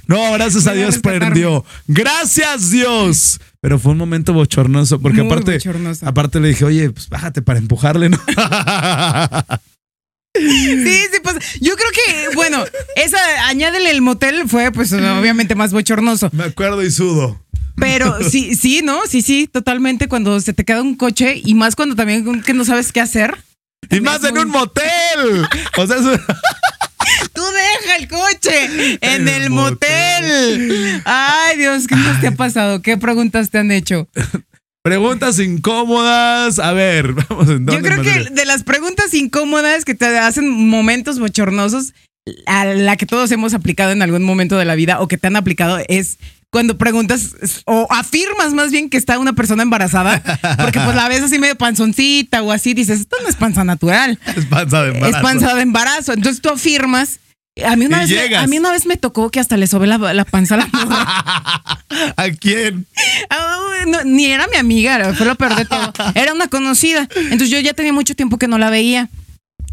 No, 0.07 0.33
gracias 0.33 0.67
a 0.67 0.73
Dios 0.73 0.99
perdió. 0.99 1.65
Gracias 1.87 2.71
Dios. 2.73 3.41
Pero 3.61 3.79
fue 3.79 3.93
un 3.93 3.99
momento 3.99 4.33
bochornoso, 4.33 5.01
porque 5.01 5.23
Muy 5.23 5.31
aparte, 5.31 5.53
bochornoso. 5.53 6.05
aparte 6.09 6.41
le 6.41 6.49
dije, 6.49 6.65
oye, 6.65 6.91
pues 6.91 7.09
bájate 7.09 7.43
para 7.43 7.61
empujarle, 7.61 8.09
¿no? 8.09 8.19
Sí, 10.35 10.83
sí, 11.13 11.19
pues 11.23 11.37
yo 11.61 11.75
creo 11.77 11.91
que, 11.93 12.35
bueno, 12.35 12.65
esa, 12.97 13.19
añádele 13.49 13.91
el 13.91 14.01
motel 14.01 14.49
fue 14.49 14.73
pues 14.73 14.93
obviamente 14.93 15.55
más 15.55 15.73
bochornoso. 15.73 16.29
Me 16.33 16.45
acuerdo 16.45 16.83
y 16.83 16.91
sudo. 16.91 17.41
Pero 17.81 18.23
sí, 18.31 18.55
sí, 18.55 18.83
¿no? 18.85 19.01
Sí, 19.09 19.23
sí, 19.23 19.49
totalmente 19.51 20.09
cuando 20.09 20.41
se 20.41 20.53
te 20.53 20.65
queda 20.65 20.83
un 20.83 20.95
coche 20.95 21.41
y 21.45 21.55
más 21.55 21.75
cuando 21.77 21.97
también 21.97 22.43
que 22.43 22.55
no 22.55 22.65
sabes 22.65 22.93
qué 22.93 23.01
hacer. 23.01 23.37
Y 23.91 24.01
más 24.01 24.23
en 24.25 24.35
muy- 24.35 24.45
un 24.45 24.51
motel. 24.51 25.47
O 25.77 25.87
sea, 25.87 25.97
es- 25.97 26.21
Tú 27.33 27.43
deja 27.43 27.97
el 27.97 28.09
coche 28.09 28.65
en 28.65 28.99
En 29.01 29.29
el 29.29 29.43
el 29.45 29.51
motel. 29.51 31.03
Ay, 31.05 31.57
Dios, 31.57 31.87
¿qué 31.87 31.97
más 31.97 32.21
te 32.21 32.29
ha 32.29 32.33
pasado? 32.35 32.83
¿Qué 32.83 32.97
preguntas 32.97 33.51
te 33.51 33.59
han 33.59 33.71
hecho? 33.71 34.09
preguntas 34.83 35.39
incómodas. 35.39 36.59
A 36.59 36.73
ver, 36.73 37.13
vamos 37.15 37.49
a 37.49 37.53
Yo 37.53 37.81
creo 37.83 38.03
que 38.03 38.31
de 38.31 38.45
las 38.45 38.63
preguntas 38.65 39.13
incómodas 39.15 39.85
que 39.85 39.95
te 39.95 40.07
hacen 40.19 40.49
momentos 40.51 41.19
bochornosos, 41.19 41.95
a 42.47 42.65
la 42.67 42.97
que 42.97 43.07
todos 43.07 43.31
hemos 43.33 43.55
aplicado 43.55 43.93
en 43.93 44.03
algún 44.03 44.23
momento 44.23 44.57
de 44.59 44.65
la 44.67 44.75
vida 44.75 45.01
o 45.01 45.09
que 45.09 45.17
te 45.19 45.27
han 45.27 45.37
aplicado 45.37 45.79
es 45.89 46.19
cuando 46.51 46.77
preguntas 46.77 47.31
o 47.65 47.87
afirmas 47.91 48.53
más 48.53 48.73
bien 48.73 48.91
que 48.91 48.97
está 48.97 49.19
una 49.19 49.33
persona 49.33 49.63
embarazada, 49.63 50.21
porque 50.59 50.81
pues 50.81 50.97
la 50.97 51.09
ves 51.09 51.23
así 51.23 51.39
medio 51.39 51.57
panzoncita 51.57 52.43
o 52.43 52.51
así, 52.51 52.75
dices, 52.75 53.01
esto 53.01 53.17
no 53.23 53.29
es 53.29 53.37
panza 53.37 53.65
natural, 53.65 54.19
es 54.37 54.47
panza 54.47 54.83
de 54.83 54.89
embarazo. 54.91 55.17
es 55.17 55.23
panza 55.23 55.55
de 55.55 55.63
embarazo. 55.63 56.13
Entonces 56.13 56.43
tú 56.43 56.51
afirmas. 56.51 57.21
A 57.65 57.77
mí, 57.77 57.85
una 57.85 58.05
Y 58.05 58.13
vez 58.15 58.31
me, 58.31 58.37
a 58.37 58.47
mí 58.47 58.59
una 58.59 58.71
vez 58.71 58.87
me 58.87 58.97
tocó 58.97 59.31
que 59.31 59.39
hasta 59.39 59.57
le 59.57 59.67
sobe 59.67 59.87
la, 59.87 59.99
la 59.99 60.25
panza 60.25 60.55
a 60.55 60.59
la 60.59 60.67
morra. 60.67 61.03
¿A 62.17 62.31
quién? 62.39 62.87
No, 63.87 64.05
ni 64.05 64.27
era 64.27 64.47
mi 64.47 64.57
amiga, 64.57 65.13
fue 65.15 65.27
lo 65.27 65.35
peor 65.35 65.57
de 65.57 65.65
todo. 65.65 65.93
Era 66.15 66.33
una 66.33 66.49
conocida. 66.49 67.09
Entonces 67.17 67.51
yo 67.51 67.59
ya 67.59 67.75
tenía 67.75 67.93
mucho 67.93 68.15
tiempo 68.15 68.39
que 68.39 68.49
no 68.49 68.57
la 68.57 68.71
veía. 68.71 69.09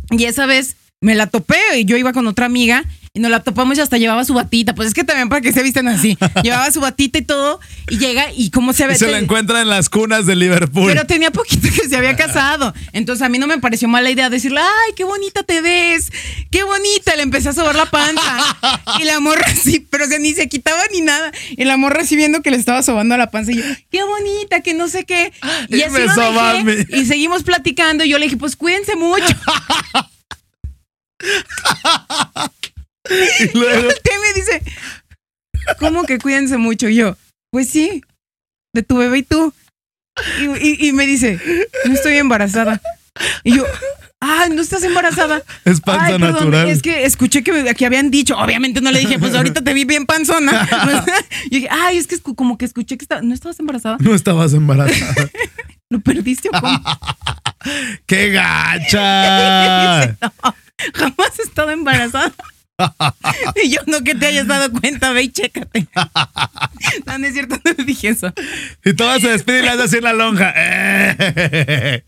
Y 0.09 0.25
esa 0.25 0.45
vez 0.45 0.75
me 1.01 1.15
la 1.15 1.27
topé 1.27 1.59
y 1.77 1.85
yo 1.85 1.97
iba 1.97 2.13
con 2.13 2.27
otra 2.27 2.45
amiga 2.47 2.83
y 3.17 3.19
nos 3.19 3.31
la 3.31 3.39
topamos 3.39 3.75
y 3.79 3.81
hasta 3.81 3.97
llevaba 3.97 4.23
su 4.25 4.35
batita. 4.35 4.75
Pues 4.75 4.89
es 4.89 4.93
que 4.93 5.03
también 5.03 5.27
para 5.27 5.41
que 5.41 5.51
se 5.51 5.63
visten 5.63 5.87
así. 5.87 6.15
Llevaba 6.43 6.69
su 6.69 6.79
batita 6.79 7.17
y 7.17 7.23
todo 7.23 7.59
y 7.89 7.97
llega 7.97 8.31
y 8.31 8.51
como 8.51 8.73
se 8.73 8.85
ve... 8.85 8.93
Y 8.93 8.97
se 8.97 9.09
la 9.09 9.17
encuentra 9.17 9.59
en 9.59 9.69
las 9.69 9.89
cunas 9.89 10.27
de 10.27 10.35
Liverpool. 10.35 10.85
Pero 10.85 11.07
tenía 11.07 11.31
poquito 11.31 11.67
que 11.67 11.89
se 11.89 11.97
había 11.97 12.15
casado. 12.15 12.75
Entonces 12.93 13.25
a 13.25 13.29
mí 13.29 13.39
no 13.39 13.47
me 13.47 13.57
pareció 13.57 13.87
mala 13.87 14.11
idea 14.11 14.29
decirle, 14.29 14.59
ay, 14.61 14.93
qué 14.95 15.03
bonita 15.03 15.41
te 15.41 15.61
ves, 15.61 16.11
qué 16.51 16.61
bonita. 16.63 17.15
Le 17.15 17.23
empecé 17.23 17.49
a 17.49 17.53
sobar 17.53 17.75
la 17.75 17.87
panza. 17.87 18.37
Y 18.99 19.05
la 19.05 19.19
morra 19.19 19.47
así, 19.47 19.79
pero 19.79 20.05
o 20.05 20.07
sea, 20.07 20.19
ni 20.19 20.33
se 20.33 20.47
quitaba 20.47 20.81
ni 20.93 21.01
nada. 21.01 21.31
Y 21.49 21.65
la 21.65 21.75
morra 21.75 22.03
así 22.03 22.15
viendo 22.15 22.43
que 22.43 22.51
le 22.51 22.57
estaba 22.57 22.83
sobando 22.83 23.17
la 23.17 23.31
panza. 23.31 23.51
Y 23.51 23.55
yo, 23.55 23.63
qué 23.89 24.03
bonita, 24.03 24.61
que 24.61 24.75
no 24.75 24.87
sé 24.89 25.05
qué. 25.05 25.33
Y, 25.69 25.77
Y 25.77 25.81
así 25.81 25.93
me 25.93 26.05
lo 26.05 26.13
soba 26.13 26.51
a 26.51 26.53
dejé, 26.53 26.85
mí. 26.85 27.01
Y 27.01 27.05
seguimos 27.05 27.41
platicando. 27.41 28.03
Y 28.03 28.09
yo 28.09 28.19
le 28.19 28.25
dije, 28.25 28.37
pues 28.37 28.55
cuídense 28.55 28.95
mucho. 28.95 29.25
Y 33.53 33.57
luego, 33.57 33.87
Usted 33.87 34.11
me 34.21 34.33
dice, 34.33 34.61
¿cómo 35.79 36.03
que 36.05 36.19
cuídense 36.19 36.57
mucho? 36.57 36.87
Y 36.89 36.95
yo, 36.95 37.15
pues 37.51 37.69
sí, 37.69 38.01
de 38.73 38.83
tu 38.83 38.97
bebé 38.97 39.19
y 39.19 39.23
tú. 39.23 39.53
Y, 40.39 40.67
y- 40.67 40.87
y 40.87 40.93
me 40.93 41.05
dice, 41.05 41.39
no 41.85 41.93
estoy 41.93 42.17
embarazada. 42.17 42.81
Y 43.43 43.55
yo, 43.55 43.65
ah, 44.21 44.47
no 44.51 44.61
estás 44.61 44.83
embarazada. 44.83 45.41
es 45.65 45.79
panza 45.81 46.05
Ay, 46.05 46.11
perdón, 46.13 46.33
natural. 46.33 46.69
Es 46.69 46.81
que 46.81 47.05
escuché 47.05 47.43
que, 47.43 47.73
que 47.75 47.85
habían 47.85 48.09
dicho, 48.11 48.35
obviamente 48.37 48.81
no 48.81 48.91
le 48.91 48.99
dije, 48.99 49.17
pues 49.19 49.33
ahorita 49.35 49.61
te 49.63 49.73
vi 49.73 49.85
bien 49.85 50.05
panzona. 50.05 50.67
y 51.45 51.49
dije, 51.55 51.67
ay, 51.71 51.97
es 51.97 52.07
que 52.07 52.19
como 52.19 52.57
que 52.57 52.65
escuché 52.65 52.97
que 52.97 53.05
está- 53.05 53.21
no 53.21 53.33
estabas 53.33 53.59
embarazada. 53.59 53.97
No 53.99 54.13
estabas 54.15 54.53
embarazada. 54.53 55.29
¿Lo 55.89 55.99
perdiste 55.99 56.49
o 56.49 56.51
cómo? 56.59 56.79
¡Qué 58.05 58.29
gacha! 58.31 60.07
No, 60.21 60.55
jamás 60.93 61.39
he 61.39 61.43
estado 61.43 61.71
embarazada. 61.71 62.33
y 63.63 63.69
yo 63.69 63.81
no 63.87 64.03
que 64.03 64.15
te 64.15 64.27
hayas 64.27 64.47
dado 64.47 64.71
cuenta, 64.71 65.11
ve 65.11 65.23
y 65.23 65.29
chécate. 65.31 65.87
no, 67.05 67.17
no 67.17 67.27
es 67.27 67.33
cierto, 67.33 67.59
no 67.63 67.83
dije 67.83 68.09
eso. 68.09 68.33
Y 68.85 68.93
todas 68.93 69.21
se 69.21 69.29
despiden 69.29 69.61
y 69.61 69.63
le 69.63 69.69
hace 69.69 69.83
así 69.83 69.97
en 69.97 70.03
la 70.03 70.13
lonja. 70.13 70.53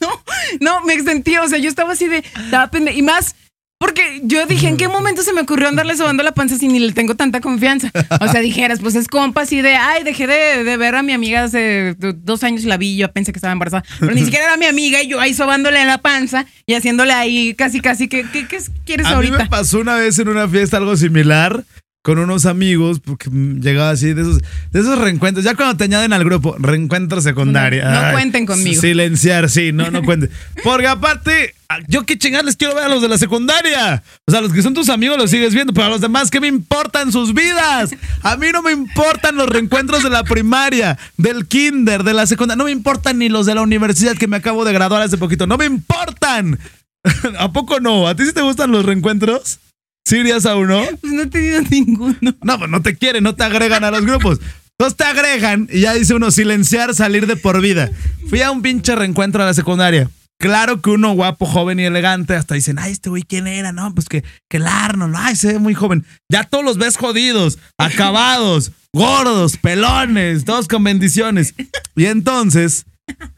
no, 0.00 0.22
no, 0.60 0.84
me 0.84 0.94
extendí, 0.94 1.36
o 1.38 1.48
sea, 1.48 1.58
yo 1.58 1.68
estaba 1.68 1.92
así 1.92 2.08
de, 2.08 2.18
estaba 2.18 2.70
pende- 2.70 2.94
y 2.94 3.02
más, 3.02 3.36
porque 3.78 4.20
yo 4.22 4.46
dije, 4.46 4.68
¿en 4.68 4.76
qué 4.78 4.88
momento 4.88 5.22
se 5.22 5.32
me 5.34 5.42
ocurrió 5.42 5.68
andarle 5.68 5.94
sobando 5.96 6.22
la 6.22 6.32
panza 6.32 6.56
si 6.56 6.68
ni 6.68 6.78
le 6.78 6.92
tengo 6.92 7.16
tanta 7.16 7.40
confianza? 7.42 7.90
O 8.20 8.28
sea, 8.28 8.40
dijeras, 8.40 8.80
pues 8.80 8.94
es 8.94 9.08
compa 9.08 9.42
así 9.42 9.60
de, 9.60 9.76
ay, 9.76 10.04
dejé 10.04 10.26
de, 10.26 10.64
de 10.64 10.76
ver 10.78 10.94
a 10.94 11.02
mi 11.02 11.12
amiga 11.12 11.44
hace 11.44 11.94
do- 11.98 12.14
dos 12.14 12.42
años 12.44 12.62
y 12.62 12.66
la 12.66 12.78
vi 12.78 12.92
y 12.94 12.96
yo 12.98 13.12
pensé 13.12 13.32
que 13.32 13.38
estaba 13.38 13.52
embarazada, 13.52 13.84
pero 14.00 14.14
ni 14.14 14.20
siquiera 14.24 14.46
era 14.46 14.56
mi 14.56 14.64
amiga 14.66 15.02
y 15.02 15.08
yo 15.08 15.20
ahí 15.20 15.34
sobándole 15.34 15.84
la 15.84 15.98
panza 15.98 16.46
y 16.66 16.74
haciéndole 16.74 17.12
ahí 17.12 17.54
casi, 17.54 17.80
casi, 17.80 18.08
¿qué, 18.08 18.24
qué, 18.32 18.46
qué 18.48 18.58
quieres 18.86 19.06
A 19.06 19.10
mí 19.10 19.14
ahorita? 19.16 19.38
me 19.38 19.46
pasó 19.46 19.80
una 19.80 19.96
vez 19.96 20.18
en 20.18 20.28
una 20.28 20.48
fiesta 20.48 20.78
algo 20.78 20.96
similar 20.96 21.62
con 22.04 22.18
unos 22.18 22.44
amigos, 22.44 23.00
porque 23.00 23.30
llegaba 23.30 23.88
así 23.88 24.12
de 24.12 24.20
esos, 24.20 24.42
de 24.72 24.80
esos 24.80 24.98
reencuentros. 24.98 25.42
Ya 25.42 25.54
cuando 25.54 25.78
te 25.78 25.84
añaden 25.84 26.12
al 26.12 26.22
grupo, 26.22 26.54
reencuentro 26.58 27.18
secundaria. 27.22 27.90
No, 27.90 28.02
no 28.02 28.12
cuenten 28.12 28.44
conmigo. 28.44 28.78
Silenciar, 28.78 29.48
sí, 29.48 29.72
no, 29.72 29.90
no 29.90 30.02
cuenten. 30.04 30.28
Porque 30.62 30.86
aparte, 30.86 31.54
ah, 31.70 31.78
yo 31.88 32.04
qué 32.04 32.18
chingados 32.18 32.44
les 32.44 32.56
quiero 32.56 32.74
ver 32.74 32.84
a 32.84 32.88
los 32.90 33.00
de 33.00 33.08
la 33.08 33.16
secundaria. 33.16 34.02
O 34.26 34.30
sea, 34.30 34.42
los 34.42 34.52
que 34.52 34.60
son 34.60 34.74
tus 34.74 34.90
amigos 34.90 35.16
los 35.16 35.30
sigues 35.30 35.54
viendo, 35.54 35.72
pero 35.72 35.86
a 35.86 35.88
los 35.88 36.02
demás, 36.02 36.30
¿qué 36.30 36.42
me 36.42 36.46
importan 36.46 37.10
sus 37.10 37.32
vidas? 37.32 37.94
A 38.22 38.36
mí 38.36 38.48
no 38.52 38.60
me 38.60 38.72
importan 38.72 39.36
los 39.36 39.48
reencuentros 39.48 40.02
de 40.02 40.10
la 40.10 40.24
primaria, 40.24 40.98
del 41.16 41.46
kinder, 41.46 42.04
de 42.04 42.12
la 42.12 42.26
secundaria. 42.26 42.58
No 42.58 42.66
me 42.66 42.72
importan 42.72 43.18
ni 43.18 43.30
los 43.30 43.46
de 43.46 43.54
la 43.54 43.62
universidad 43.62 44.14
que 44.14 44.28
me 44.28 44.36
acabo 44.36 44.66
de 44.66 44.74
graduar 44.74 45.00
hace 45.00 45.16
poquito. 45.16 45.46
No 45.46 45.56
me 45.56 45.64
importan. 45.64 46.58
¿A 47.38 47.50
poco 47.50 47.80
no? 47.80 48.08
¿A 48.08 48.14
ti 48.14 48.26
sí 48.26 48.34
te 48.34 48.42
gustan 48.42 48.72
los 48.72 48.84
reencuentros? 48.84 49.58
¿Sí 50.06 50.18
irías 50.18 50.44
a 50.46 50.56
uno? 50.56 50.84
Pues 51.00 51.12
no 51.12 51.22
he 51.22 51.26
tenido 51.26 51.62
ninguno. 51.70 52.34
No, 52.42 52.58
pues 52.58 52.70
no 52.70 52.82
te 52.82 52.96
quieren, 52.96 53.24
no 53.24 53.34
te 53.34 53.44
agregan 53.44 53.84
a 53.84 53.90
los 53.90 54.04
grupos. 54.04 54.40
Entonces 54.78 54.96
te 54.96 55.04
agregan 55.04 55.68
y 55.72 55.80
ya 55.80 55.94
dice 55.94 56.14
uno 56.14 56.30
silenciar, 56.30 56.94
salir 56.94 57.26
de 57.26 57.36
por 57.36 57.60
vida. 57.60 57.90
Fui 58.28 58.42
a 58.42 58.50
un 58.50 58.60
pinche 58.60 58.94
reencuentro 58.94 59.42
a 59.42 59.46
la 59.46 59.54
secundaria. 59.54 60.10
Claro 60.38 60.82
que 60.82 60.90
uno 60.90 61.12
guapo, 61.12 61.46
joven 61.46 61.78
y 61.78 61.84
elegante, 61.84 62.34
hasta 62.34 62.54
dicen, 62.56 62.78
ay, 62.78 62.92
este 62.92 63.08
güey, 63.08 63.22
¿quién 63.22 63.46
era? 63.46 63.72
No, 63.72 63.94
pues 63.94 64.08
que, 64.08 64.24
que 64.50 64.56
el 64.56 64.66
Arnold, 64.66 65.14
ay, 65.16 65.36
se 65.36 65.54
ve 65.54 65.58
muy 65.58 65.74
joven. 65.74 66.04
Ya 66.28 66.44
todos 66.44 66.64
los 66.64 66.76
ves 66.76 66.96
jodidos, 66.96 67.58
acabados, 67.78 68.72
gordos, 68.92 69.56
pelones, 69.56 70.44
todos 70.44 70.68
con 70.68 70.84
bendiciones. 70.84 71.54
Y 71.96 72.06
entonces 72.06 72.84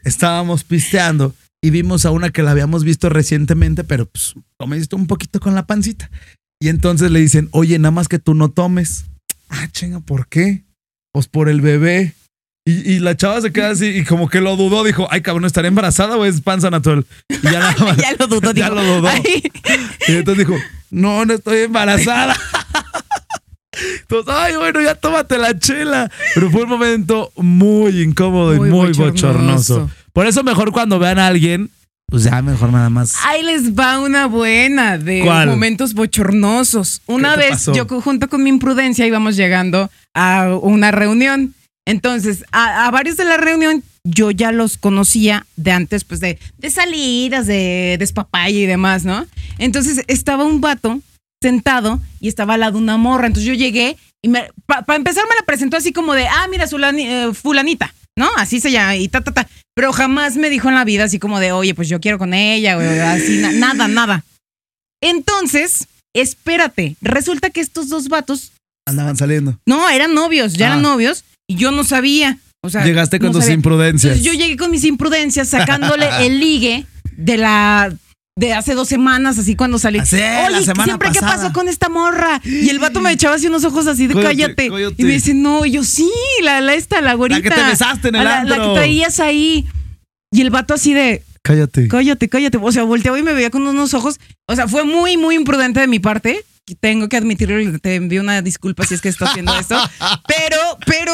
estábamos 0.03 0.63
pisteando 0.63 1.33
y 1.61 1.69
vimos 1.69 2.05
a 2.05 2.11
una 2.11 2.29
que 2.29 2.43
la 2.43 2.51
habíamos 2.51 2.83
visto 2.83 3.09
recientemente, 3.09 3.83
pero 3.83 4.05
pues 4.07 4.33
comiste 4.57 4.95
un 4.95 5.07
poquito 5.07 5.39
con 5.39 5.55
la 5.55 5.65
pancita. 5.65 6.09
Y 6.59 6.69
entonces 6.69 7.11
le 7.11 7.19
dicen, 7.19 7.49
oye, 7.51 7.77
nada 7.79 7.91
más 7.91 8.07
que 8.07 8.19
tú 8.19 8.33
no 8.33 8.49
tomes. 8.49 9.05
Ah, 9.49 9.67
chinga, 9.71 9.99
¿por 9.99 10.27
qué? 10.27 10.63
Pues 11.11 11.27
por 11.27 11.49
el 11.49 11.61
bebé. 11.61 12.13
Y, 12.65 12.91
y 12.93 12.99
la 12.99 13.15
chava 13.15 13.39
se 13.41 13.53
queda 13.53 13.69
así 13.69 13.85
y 13.85 14.03
como 14.03 14.27
que 14.27 14.41
lo 14.41 14.55
dudó, 14.57 14.83
dijo, 14.83 15.07
ay, 15.09 15.21
cabrón, 15.21 15.45
¿estaré 15.45 15.69
embarazada 15.69 16.17
o 16.17 16.25
es 16.25 16.41
panza 16.41 16.69
natural? 16.69 17.05
Y 17.29 17.41
ya 17.43 17.59
nada 17.59 17.75
más. 17.85 17.97
ya 18.01 18.13
lo 18.19 18.27
dudó, 18.27 18.51
ya 18.53 18.65
dijo, 18.69 18.75
lo 18.75 18.83
dudó. 18.83 19.07
"Ay". 19.07 19.23
Y 20.07 20.11
entonces 20.13 20.45
dijo, 20.47 20.59
no, 20.89 21.25
no 21.25 21.33
estoy 21.33 21.59
embarazada. 21.59 22.35
Entonces, 24.01 24.33
ay, 24.35 24.55
bueno, 24.55 24.81
ya 24.81 24.95
tómate 24.95 25.37
la 25.37 25.57
chela. 25.59 26.09
Pero 26.33 26.49
fue 26.49 26.63
un 26.63 26.69
momento 26.69 27.31
muy 27.35 28.01
incómodo 28.01 28.55
y 28.55 28.57
Muy 28.59 28.69
muy 28.71 28.87
bochornoso. 28.93 29.11
bochornoso. 29.81 29.91
Por 30.13 30.25
eso 30.25 30.43
mejor 30.43 30.71
cuando 30.71 30.97
vean 30.97 31.19
a 31.19 31.27
alguien, 31.27 31.69
pues 32.09 32.23
ya 32.23 32.41
mejor 32.41 32.71
nada 32.71 32.89
más. 32.89 33.15
Ahí 33.25 33.43
les 33.43 33.73
va 33.77 33.99
una 33.99 34.27
buena 34.27 34.97
de 34.97 35.21
¿Cuál? 35.23 35.47
momentos 35.49 35.93
bochornosos. 35.93 37.01
Una 37.05 37.35
vez 37.35 37.49
pasó? 37.49 37.73
yo 37.73 37.85
junto 38.01 38.29
con 38.29 38.43
mi 38.43 38.49
imprudencia 38.49 39.05
íbamos 39.05 39.35
llegando 39.35 39.89
a 40.13 40.55
una 40.61 40.91
reunión. 40.91 41.53
Entonces, 41.85 42.43
a, 42.51 42.85
a 42.85 42.91
varios 42.91 43.17
de 43.17 43.25
la 43.25 43.37
reunión 43.37 43.83
yo 44.03 44.31
ya 44.31 44.51
los 44.53 44.77
conocía 44.77 45.45
de 45.57 45.71
antes, 45.71 46.05
pues 46.05 46.19
de, 46.21 46.39
de 46.57 46.69
salidas, 46.69 47.45
de 47.45 47.97
despapaya 47.99 48.57
y 48.57 48.65
demás, 48.65 49.03
¿no? 49.03 49.25
Entonces 49.57 50.03
estaba 50.07 50.45
un 50.45 50.61
vato 50.61 51.01
sentado 51.41 51.99
y 52.21 52.29
estaba 52.29 52.53
al 52.53 52.61
lado 52.61 52.73
de 52.73 52.83
una 52.83 52.97
morra. 52.97 53.27
Entonces 53.27 53.47
yo 53.47 53.53
llegué 53.53 53.97
y 54.21 54.29
para 54.65 54.95
empezar 54.95 55.25
me 55.29 55.35
la 55.35 55.45
presentó 55.45 55.75
así 55.77 55.91
como 55.91 56.13
de, 56.13 56.25
ah, 56.27 56.47
mira, 56.49 56.67
Zulani- 56.67 57.05
eh, 57.29 57.33
fulanita, 57.33 57.93
¿no? 58.17 58.29
Así 58.35 58.59
se 58.59 58.71
llama 58.71 58.97
y 58.97 59.07
ta, 59.07 59.21
ta, 59.21 59.31
ta. 59.31 59.47
Pero 59.75 59.93
jamás 59.93 60.35
me 60.35 60.49
dijo 60.49 60.67
en 60.67 60.75
la 60.75 60.83
vida 60.83 61.05
así 61.05 61.19
como 61.19 61.39
de, 61.39 61.51
oye, 61.53 61.73
pues 61.75 61.87
yo 61.87 62.01
quiero 62.01 62.17
con 62.17 62.33
ella, 62.33 62.77
o 62.77 62.81
así, 62.81 63.37
na- 63.37 63.51
nada, 63.53 63.87
nada. 63.87 64.23
Entonces, 65.01 65.87
espérate, 66.15 66.95
resulta 67.01 67.49
que 67.49 67.61
estos 67.61 67.89
dos 67.89 68.09
vatos, 68.09 68.51
Andaban 68.87 69.15
saliendo. 69.17 69.59
no, 69.67 69.87
eran 69.89 70.13
novios, 70.13 70.53
ya 70.53 70.65
Ah. 70.65 70.69
eran 70.69 70.81
novios 70.81 71.23
y 71.47 71.55
yo 71.55 71.71
no 71.71 71.83
sabía. 71.83 72.39
O 72.63 72.69
sea, 72.69 72.83
Llegaste 72.83 73.19
con 73.19 73.27
no 73.27 73.33
tus 73.33 73.43
sabía. 73.43 73.55
imprudencias. 73.55 74.17
Entonces 74.17 74.33
yo 74.33 74.37
llegué 74.37 74.57
con 74.57 74.71
mis 74.71 74.83
imprudencias 74.83 75.49
sacándole 75.49 76.09
el 76.25 76.39
ligue 76.39 76.85
de 77.15 77.37
la 77.37 77.93
de 78.37 78.53
hace 78.53 78.75
dos 78.75 78.87
semanas, 78.87 79.37
así 79.39 79.55
cuando 79.55 79.79
salí. 79.79 79.97
La 79.97 80.03
Oye, 80.47 80.63
semana 80.63 80.83
siempre 80.85 81.09
qué 81.11 81.19
pasada. 81.19 81.35
pasó 81.41 81.53
con 81.53 81.67
esta 81.67 81.89
morra. 81.89 82.39
Y 82.45 82.69
el 82.69 82.77
vato 82.79 83.01
me 83.01 83.11
echaba 83.11 83.35
así 83.35 83.47
unos 83.47 83.65
ojos 83.65 83.87
así 83.87 84.05
de 84.07 84.13
cállate. 84.13 84.69
Y 84.95 85.03
me 85.03 85.11
dice, 85.11 85.33
no, 85.33 85.65
yo 85.65 85.83
sí, 85.83 86.09
la, 86.43 86.61
la 86.61 86.75
esta, 86.75 87.01
la 87.01 87.15
güerita. 87.15 87.41
que 87.41 87.49
te 87.49 87.63
besaste 87.63 88.09
en 88.09 88.15
el 88.15 88.23
la, 88.23 88.43
la 88.43 88.55
que 88.55 88.73
traías 88.75 89.19
ahí. 89.19 89.65
Y 90.31 90.41
el 90.41 90.51
vato 90.51 90.75
así 90.75 90.93
de, 90.93 91.23
Cállate. 91.41 91.87
cállate, 91.87 92.29
cállate. 92.29 92.59
O 92.61 92.71
sea, 92.71 92.83
volteaba 92.83 93.17
y 93.17 93.23
me 93.23 93.33
veía 93.33 93.49
con 93.49 93.65
unos 93.65 93.93
ojos. 93.95 94.19
O 94.47 94.55
sea, 94.55 94.67
fue 94.67 94.83
muy, 94.83 95.17
muy 95.17 95.35
imprudente 95.35 95.79
de 95.79 95.87
mi 95.87 95.99
parte. 95.99 96.43
Tengo 96.75 97.07
que 97.09 97.17
admitirlo 97.17 97.79
te 97.79 97.95
envío 97.95 98.21
una 98.21 98.41
disculpa 98.41 98.85
si 98.85 98.93
es 98.93 99.01
que 99.01 99.09
estoy 99.09 99.27
haciendo 99.27 99.57
esto. 99.57 99.77
Pero, 100.27 100.57
pero, 100.85 101.13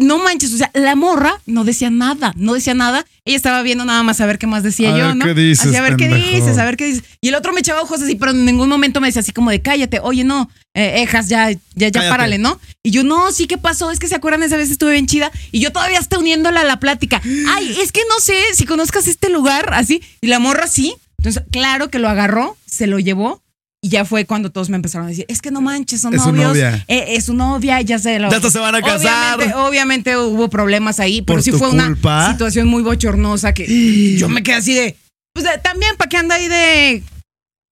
no 0.00 0.18
manches. 0.18 0.54
O 0.54 0.56
sea, 0.56 0.70
la 0.74 0.94
morra 0.94 1.40
no 1.46 1.64
decía 1.64 1.90
nada, 1.90 2.32
no 2.36 2.54
decía 2.54 2.74
nada. 2.74 3.04
Ella 3.24 3.36
estaba 3.36 3.62
viendo 3.62 3.84
nada 3.84 4.02
más 4.02 4.20
a 4.20 4.26
ver 4.26 4.38
qué 4.38 4.46
más 4.46 4.62
decía 4.62 4.94
A 4.94 4.98
yo, 4.98 5.06
ver 5.08 5.16
¿no? 5.16 5.24
qué 5.26 5.34
dices, 5.34 5.66
Así, 5.66 5.76
a 5.76 5.82
ver 5.82 5.96
qué 5.96 6.08
dices, 6.08 6.56
a 6.58 6.64
ver 6.64 6.76
qué 6.76 6.86
dices. 6.86 7.04
Y 7.20 7.28
el 7.28 7.34
otro 7.34 7.52
me 7.52 7.60
echaba 7.60 7.82
ojos 7.82 8.00
así, 8.00 8.14
pero 8.14 8.30
en 8.30 8.44
ningún 8.44 8.68
momento 8.68 9.00
me 9.00 9.08
decía 9.08 9.20
así 9.20 9.32
como 9.32 9.50
de 9.50 9.60
cállate. 9.60 10.00
Oye, 10.00 10.24
no, 10.24 10.48
eh, 10.74 11.02
Ejas, 11.02 11.28
ya, 11.28 11.50
ya, 11.50 11.58
ya 11.74 11.90
Cállate. 11.90 12.08
párale, 12.10 12.38
¿no? 12.38 12.60
Y 12.82 12.90
yo, 12.92 13.02
no, 13.04 13.32
sí, 13.32 13.46
¿qué 13.46 13.58
pasó? 13.58 13.90
Es 13.90 13.98
que 13.98 14.08
se 14.08 14.14
acuerdan 14.14 14.42
esa 14.42 14.56
vez 14.56 14.70
estuve 14.70 14.92
bien 14.92 15.06
chida. 15.06 15.30
Y 15.52 15.60
yo 15.60 15.72
todavía 15.72 15.98
está 15.98 16.18
uniéndola 16.18 16.60
a 16.60 16.64
la 16.64 16.80
plática. 16.80 17.20
Ay, 17.48 17.76
es 17.80 17.92
que 17.92 18.00
no 18.08 18.20
sé 18.20 18.40
si 18.54 18.64
conozcas 18.64 19.06
este 19.08 19.28
lugar, 19.28 19.74
así. 19.74 20.02
Y 20.20 20.28
la 20.28 20.38
morra 20.38 20.66
sí. 20.68 20.94
Entonces, 21.18 21.42
claro 21.50 21.90
que 21.90 21.98
lo 21.98 22.08
agarró, 22.08 22.56
se 22.64 22.86
lo 22.86 22.98
llevó. 23.00 23.42
Y 23.80 23.90
ya 23.90 24.04
fue 24.04 24.24
cuando 24.24 24.50
todos 24.50 24.70
me 24.70 24.76
empezaron 24.76 25.06
a 25.06 25.10
decir, 25.10 25.24
es 25.28 25.40
que 25.40 25.52
no 25.52 25.60
manches, 25.60 26.00
son 26.00 26.12
Es 26.14 26.22
su 26.22 26.32
novios. 26.32 26.48
novia. 26.48 26.84
eh, 26.88 27.04
es 27.10 27.26
su 27.26 27.34
novia, 27.34 27.80
ya 27.80 27.98
se 28.00 28.18
lo. 28.18 28.28
Ya 28.30 28.36
hasta 28.38 28.50
se 28.50 28.58
van 28.58 28.74
a 28.74 28.82
casar. 28.82 29.34
Obviamente, 29.36 29.54
obviamente 29.56 30.16
hubo 30.16 30.48
problemas 30.50 30.98
ahí, 30.98 31.22
pero 31.22 31.36
Por 31.36 31.42
sí 31.44 31.52
fue 31.52 31.68
culpa. 31.70 32.16
una 32.18 32.32
situación 32.32 32.66
muy 32.66 32.82
bochornosa 32.82 33.54
que 33.54 34.16
yo 34.18 34.28
me 34.28 34.42
quedé 34.42 34.56
así 34.56 34.74
de. 34.74 34.96
Pues 35.32 35.46
también, 35.62 35.94
¿para 35.96 36.08
qué 36.08 36.16
anda 36.16 36.34
ahí 36.34 36.48
de, 36.48 37.04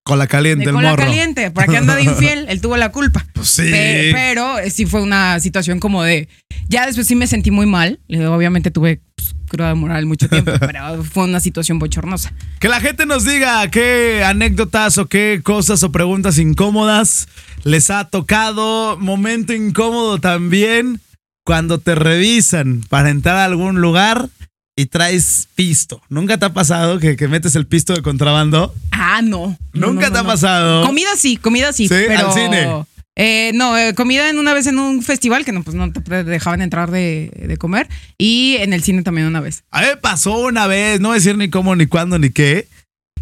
Con 0.05 0.21
la 0.21 0.29
caliente, 0.29 0.65
de 0.67 0.71
el 0.71 0.77
cola 0.77 0.91
morro. 0.91 1.03
caliente? 1.03 1.51
¿Para 1.51 1.67
qué 1.67 1.77
anda 1.79 1.97
de 1.97 2.03
infiel? 2.05 2.47
Él 2.49 2.61
tuvo 2.61 2.77
la 2.77 2.93
culpa. 2.93 3.27
Pues 3.33 3.49
sí. 3.49 3.63
Pe- 3.63 4.11
Pero, 4.15 4.61
eh, 4.61 4.71
sí 4.71 4.87
fue 4.87 5.03
una 5.03 5.41
situación 5.41 5.81
como 5.81 6.05
de. 6.05 6.29
Ya 6.69 6.87
después 6.87 7.09
sí 7.09 7.17
me 7.17 7.27
sentí 7.27 7.51
muy 7.51 7.67
mal. 7.67 7.99
Obviamente 8.09 8.71
tuve 8.71 9.01
pues, 9.17 9.35
cruda 9.47 9.75
moral 9.75 10.07
mucho 10.07 10.29
tiempo, 10.29 10.53
pero 10.61 11.03
fue 11.05 11.25
una 11.25 11.41
situación 11.41 11.79
bochornosa. 11.79 12.33
Que 12.59 12.69
la 12.69 12.81
gente 12.81 13.07
nos 13.07 13.25
diga 13.25 13.69
qué 13.71 14.23
anécdotas 14.25 14.99
o 14.99 15.07
qué 15.07 15.41
cosas 15.43 15.83
o 15.83 15.93
preguntas 15.93 16.39
incómodas 16.39 17.29
les 17.65 17.91
ha 17.91 18.05
tocado. 18.05 18.97
Momento 18.99 19.53
incómodo 19.53 20.19
también 20.19 21.01
cuando 21.45 21.79
te 21.79 21.95
revisan 21.95 22.83
para 22.89 23.11
entrar 23.11 23.37
a 23.37 23.45
algún 23.45 23.81
lugar 23.81 24.29
y 24.77 24.87
traes 24.87 25.49
pisto. 25.55 26.03
¿Nunca 26.09 26.39
te 26.39 26.45
ha 26.45 26.53
pasado 26.53 26.99
que, 26.99 27.17
que 27.17 27.29
metes 27.29 27.57
el 27.57 27.67
pisto 27.67 27.95
de 27.95 28.03
contrabando? 28.03 28.75
Ah, 28.91 29.23
no. 29.23 29.57
¿Nunca 29.73 30.09
no, 30.09 30.13
te 30.13 30.19
ha 30.19 30.25
pasado? 30.25 30.85
Comida 30.85 31.11
sí, 31.17 31.37
comida 31.39 31.73
sí. 31.73 31.89
¿Sí? 31.89 31.95
pero, 32.07 32.29
¿Al 32.29 32.35
cine? 32.35 32.69
Eh, 33.17 33.51
no, 33.55 33.77
eh, 33.79 33.95
comida 33.95 34.29
en 34.29 34.39
una 34.39 34.53
vez 34.53 34.67
en 34.67 34.79
un 34.79 35.03
festival 35.03 35.45
que 35.45 35.53
no, 35.53 35.63
pues 35.63 35.75
no 35.75 35.91
te 35.91 36.23
dejaban 36.23 36.61
entrar 36.61 36.91
de, 36.91 37.31
de 37.35 37.57
comer. 37.57 37.89
Y 38.19 38.57
en 38.61 38.73
el 38.73 38.83
cine 38.83 39.03
también 39.03 39.27
una 39.27 39.41
vez. 39.41 39.65
A 39.71 39.81
mí 39.81 39.87
me 39.89 39.97
pasó 39.97 40.39
una 40.39 40.67
vez, 40.67 41.01
no 41.01 41.09
voy 41.09 41.17
a 41.17 41.19
decir 41.19 41.37
ni 41.37 41.49
cómo, 41.49 41.75
ni 41.75 41.87
cuándo, 41.87 42.19
ni 42.19 42.31
qué, 42.31 42.69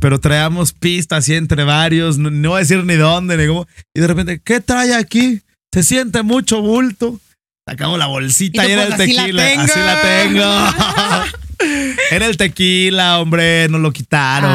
pero 0.00 0.18
traíamos 0.18 0.72
pistas 0.72 1.20
así 1.20 1.34
entre 1.34 1.64
varios, 1.64 2.18
no, 2.18 2.30
no 2.30 2.50
voy 2.50 2.56
a 2.58 2.60
decir 2.60 2.84
ni 2.84 2.94
dónde, 2.94 3.36
ni 3.36 3.46
cómo. 3.46 3.66
Y 3.94 4.00
de 4.00 4.06
repente, 4.06 4.40
¿qué 4.42 4.60
trae 4.60 4.94
aquí? 4.94 5.40
Se 5.72 5.82
siente 5.82 6.22
mucho 6.22 6.60
bulto. 6.60 7.20
Sacamos 7.66 7.98
la 7.98 8.06
bolsita 8.06 8.68
Y 8.68 8.72
era 8.72 8.86
pues, 8.86 9.00
el 9.00 9.02
así 9.02 9.12
la 9.14 9.22
tequila. 9.22 9.44
tengo. 9.46 9.62
Así 9.62 9.78
la 9.80 10.02
tengo. 10.02 11.34
era 12.10 12.26
el 12.26 12.36
tequila, 12.36 13.20
hombre, 13.20 13.68
nos 13.68 13.80
lo 13.80 13.92
quitaron. 13.92 14.50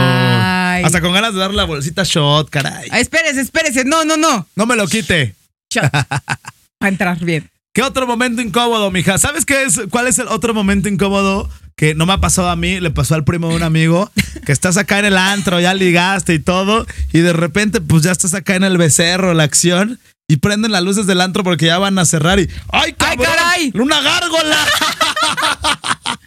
Ay. 0.80 0.86
Hasta 0.86 1.02
con 1.02 1.14
ganas 1.14 1.34
de 1.34 1.40
dar 1.40 1.54
la 1.54 1.66
bolsita 1.66 2.04
shot, 2.04 2.50
caray. 2.50 2.88
Ah, 2.92 3.00
espérese, 3.00 3.42
espérese. 3.42 3.86
No, 3.86 4.06
no, 4.06 4.18
no. 4.18 4.48
No 4.56 4.66
me 4.66 4.76
lo 4.76 4.88
quite. 4.88 5.36
Shot. 5.70 5.92
A 6.82 6.88
entrar 6.88 7.20
bien. 7.20 7.50
¿Qué 7.74 7.84
otro 7.84 8.08
momento 8.08 8.42
incómodo, 8.42 8.90
mija? 8.90 9.18
¿Sabes 9.18 9.46
qué 9.46 9.64
es? 9.64 9.82
¿Cuál 9.90 10.08
es 10.08 10.18
el 10.20 10.28
otro 10.28 10.54
momento 10.54 10.90
incómodo? 10.90 11.50
que 11.76 11.96
no 11.96 12.06
me 12.06 12.12
ha 12.12 12.18
pasado 12.18 12.50
a 12.50 12.58
mí, 12.58 12.82
le 12.82 12.92
pasó 12.92 13.16
al 13.16 13.24
primo 13.24 13.48
de 13.48 13.56
un 13.56 13.64
amigo, 13.64 14.12
que 14.46 14.52
estás 14.52 14.76
acá 14.76 15.00
en 15.00 15.06
el 15.06 15.18
antro, 15.18 15.62
ya 15.62 15.74
ligaste 15.74 16.34
y 16.34 16.40
todo, 16.40 16.86
y 17.14 17.20
de 17.20 17.32
repente 17.32 17.80
pues 17.80 18.04
ya 18.04 18.12
estás 18.12 18.34
acá 18.34 18.56
en 18.58 18.66
el 18.66 18.78
becerro, 18.78 19.34
la 19.34 19.44
acción, 19.44 19.98
y 20.28 20.38
prenden 20.38 20.74
las 20.74 20.84
luces 20.84 21.08
del 21.08 21.22
antro 21.22 21.42
porque 21.46 21.68
ya 21.68 21.78
van 21.78 21.98
a 21.98 22.04
cerrar 22.04 22.38
y 22.38 22.50
¡ay, 22.74 22.92
cabrón! 22.94 23.26
caray! 23.26 23.72
¡Una 23.76 24.02
gárgola! 24.02 24.58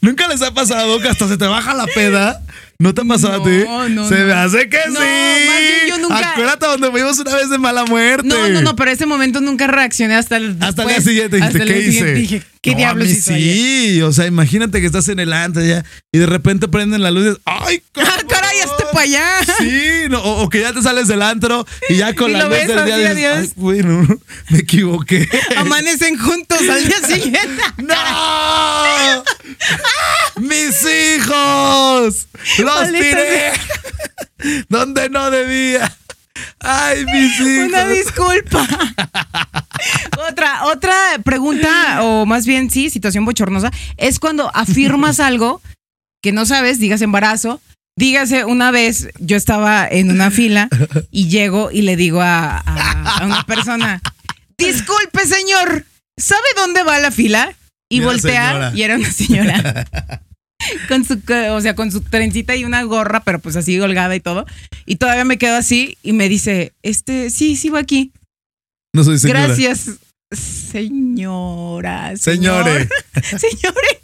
¿Nunca 0.00 0.28
les 0.28 0.42
ha 0.42 0.54
pasado 0.54 1.00
que 1.00 1.08
hasta 1.08 1.26
se 1.26 1.36
te 1.36 1.46
baja 1.46 1.74
la 1.74 1.86
peda? 1.86 2.40
¿No 2.84 2.92
te 2.92 3.00
ha 3.00 3.04
pasado 3.06 3.40
a 3.40 3.42
ti? 3.42 3.64
No, 3.66 3.88
no, 3.88 4.06
Se 4.10 4.18
no. 4.18 4.26
me 4.26 4.32
hace 4.34 4.68
que 4.68 4.76
No, 4.88 5.00
sí. 5.00 5.06
más 5.46 5.58
bien 5.60 5.88
yo 5.88 5.98
nunca- 5.98 6.32
Acuérdate 6.32 6.66
donde 6.66 6.90
fuimos 6.90 7.18
una 7.18 7.34
vez 7.34 7.48
de 7.48 7.56
mala 7.56 7.86
muerte. 7.86 8.28
No, 8.28 8.46
no, 8.50 8.60
no, 8.60 8.76
pero 8.76 8.90
ese 8.90 9.06
momento 9.06 9.40
nunca 9.40 9.66
reaccioné 9.66 10.16
hasta 10.16 10.36
el 10.36 10.58
Hasta 10.60 10.82
el 10.82 10.88
día 10.88 11.00
siguiente 11.00 11.36
dijiste, 11.36 11.58
Hasta 11.58 11.62
el 11.62 11.68
¿qué 11.70 11.74
día 11.80 11.88
hice? 11.88 11.98
siguiente 11.98 12.20
Dije, 12.20 12.42
¿qué 12.64 12.70
No, 12.72 12.78
diablos 12.78 13.08
hizo 13.08 13.34
ayer? 13.34 13.54
Sí, 13.56 14.02
o 14.02 14.10
sea, 14.12 14.26
imagínate 14.26 14.80
que 14.80 14.86
estás 14.86 15.06
en 15.08 15.18
el 15.20 15.32
antro 15.34 15.62
ya 15.62 15.84
y 16.10 16.18
de 16.18 16.24
repente 16.26 16.66
prenden 16.66 17.02
las 17.02 17.12
luces. 17.12 17.36
¡Ay, 17.44 17.82
Ah, 17.96 18.18
caray, 18.28 18.60
hazte 18.60 18.84
para 18.92 19.00
allá. 19.04 19.28
Sí, 19.58 19.80
no, 20.08 20.18
o, 20.20 20.42
o 20.44 20.48
que 20.48 20.60
ya 20.62 20.72
te 20.72 20.82
sales 20.82 21.06
del 21.08 21.20
antro 21.22 21.66
y 21.90 21.96
ya 21.96 22.14
con 22.16 22.30
Y 22.30 22.32
la 22.34 22.44
luz 22.44 22.50
ves 22.52 22.68
del 22.68 22.84
día 22.86 22.96
dices, 22.96 23.12
adiós. 23.12 23.36
"Ay, 23.38 23.52
güey, 23.56 23.80
no, 23.82 24.08
me 24.50 24.58
equivoqué. 24.58 25.28
Amanecen 25.56 26.18
juntos 26.18 26.58
al 26.68 26.86
día 26.88 27.00
siguiente. 27.06 27.62
¡No! 27.78 29.24
¡Mis 30.40 30.74
hijos! 30.82 32.26
¡Los 32.58 32.64
Maldita 32.80 32.98
tiré! 32.98 33.52
Donde 34.68 35.10
no 35.10 35.30
debía. 35.30 35.94
¡Ay, 36.60 37.04
mis 37.06 37.40
hijos! 37.40 37.68
Una 37.68 37.86
disculpa. 37.86 38.66
otra, 40.28 40.64
otra 40.66 40.94
pregunta, 41.24 42.02
o 42.02 42.26
más 42.26 42.46
bien 42.46 42.70
sí, 42.70 42.90
situación 42.90 43.24
bochornosa, 43.24 43.70
es 43.96 44.18
cuando 44.18 44.50
afirmas 44.54 45.20
algo 45.20 45.60
que 46.22 46.32
no 46.32 46.46
sabes, 46.46 46.78
digas 46.78 47.02
embarazo. 47.02 47.60
Dígase, 47.96 48.44
una 48.44 48.72
vez 48.72 49.08
yo 49.20 49.36
estaba 49.36 49.86
en 49.88 50.10
una 50.10 50.32
fila 50.32 50.68
y 51.12 51.28
llego 51.28 51.70
y 51.70 51.82
le 51.82 51.94
digo 51.96 52.20
a, 52.22 52.58
a- 52.58 53.18
a 53.20 53.24
una 53.24 53.44
persona, 53.44 54.02
disculpe 54.58 55.24
señor, 55.26 55.86
¿sabe 56.16 56.42
dónde 56.56 56.82
va 56.82 56.98
la 56.98 57.12
fila? 57.12 57.54
Y 57.88 58.00
voltea 58.00 58.48
señora. 58.50 58.72
y 58.74 58.82
era 58.82 58.96
una 58.96 59.12
señora. 59.12 59.86
Con 60.88 61.04
su, 61.04 61.20
o 61.50 61.60
sea, 61.60 61.74
con 61.74 61.92
su 61.92 62.00
trencita 62.00 62.56
y 62.56 62.64
una 62.64 62.82
gorra, 62.84 63.22
pero 63.22 63.38
pues 63.38 63.56
así 63.56 63.78
holgada 63.78 64.16
y 64.16 64.20
todo. 64.20 64.46
Y 64.86 64.96
todavía 64.96 65.24
me 65.24 65.38
quedo 65.38 65.56
así 65.56 65.98
y 66.02 66.12
me 66.12 66.28
dice, 66.28 66.72
este, 66.82 67.30
sí, 67.30 67.56
sigo 67.56 67.76
aquí. 67.76 68.12
No 68.92 69.04
soy 69.04 69.18
señora. 69.18 69.46
Gracias, 69.46 69.90
señora. 70.32 72.16
Señor, 72.16 72.64
Señore. 73.22 74.00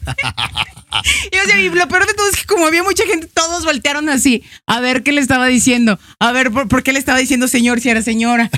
Y, 1.32 1.36
o 1.38 1.44
sea, 1.46 1.60
y 1.60 1.68
lo 1.70 1.88
peor 1.88 2.06
de 2.06 2.14
todo 2.14 2.28
es 2.28 2.36
que 2.36 2.46
como 2.46 2.66
había 2.66 2.82
mucha 2.82 3.04
gente, 3.06 3.28
todos 3.32 3.64
voltearon 3.64 4.08
así 4.08 4.42
a 4.66 4.80
ver 4.80 5.02
qué 5.02 5.12
le 5.12 5.20
estaba 5.20 5.46
diciendo. 5.46 5.98
A 6.18 6.32
ver 6.32 6.50
por, 6.50 6.68
por 6.68 6.82
qué 6.82 6.92
le 6.92 6.98
estaba 6.98 7.18
diciendo 7.18 7.48
señor 7.48 7.80
si 7.80 7.90
era 7.90 8.02
señora. 8.02 8.50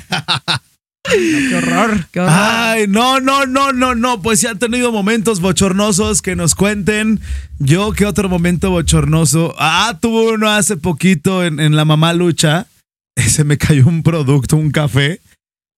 No, 1.04 1.48
qué 1.48 1.56
horror, 1.56 2.06
qué 2.12 2.20
horror. 2.20 2.32
Ay, 2.34 2.86
no, 2.88 3.20
no, 3.20 3.44
no, 3.46 3.72
no, 3.72 3.94
no. 3.94 4.22
Pues 4.22 4.40
si 4.40 4.46
han 4.46 4.58
tenido 4.58 4.92
momentos 4.92 5.40
bochornosos 5.40 6.22
que 6.22 6.36
nos 6.36 6.54
cuenten. 6.54 7.20
Yo, 7.58 7.92
¿qué 7.92 8.06
otro 8.06 8.28
momento 8.28 8.70
bochornoso? 8.70 9.54
Ah, 9.58 9.98
tuve 10.00 10.32
uno 10.32 10.48
hace 10.48 10.76
poquito 10.76 11.44
en, 11.44 11.60
en 11.60 11.76
la 11.76 11.84
mamá 11.84 12.12
lucha. 12.12 12.66
Se 13.16 13.44
me 13.44 13.58
cayó 13.58 13.86
un 13.86 14.02
producto, 14.02 14.56
un 14.56 14.70
café. 14.70 15.20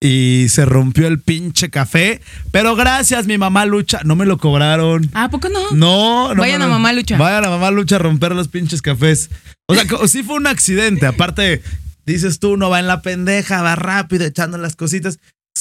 Y 0.00 0.48
se 0.50 0.66
rompió 0.66 1.06
el 1.06 1.18
pinche 1.18 1.70
café. 1.70 2.20
Pero 2.50 2.76
gracias, 2.76 3.26
mi 3.26 3.38
mamá 3.38 3.64
lucha. 3.64 4.00
No 4.04 4.16
me 4.16 4.26
lo 4.26 4.36
cobraron. 4.36 5.08
¿A 5.14 5.30
poco 5.30 5.48
no? 5.48 5.70
No, 5.70 6.34
no. 6.34 6.40
Vayan 6.42 6.60
a. 6.60 6.68
Mamá 6.68 6.92
Lucha. 6.92 7.16
Vayan 7.16 7.46
a 7.46 7.48
mamá 7.48 7.70
lucha 7.70 7.96
a 7.96 8.00
romper 8.00 8.34
los 8.34 8.48
pinches 8.48 8.82
cafés. 8.82 9.30
O 9.66 9.74
sea, 9.74 9.84
sí 10.06 10.22
fue 10.22 10.36
un 10.36 10.46
accidente. 10.46 11.06
Aparte, 11.06 11.62
dices 12.06 12.38
tú, 12.38 12.52
uno 12.52 12.70
va 12.70 12.80
en 12.80 12.86
la 12.86 13.02
pendeja, 13.02 13.62
va 13.62 13.76
rápido, 13.76 14.24
echando 14.24 14.58
las 14.58 14.76
cositas. 14.76 15.18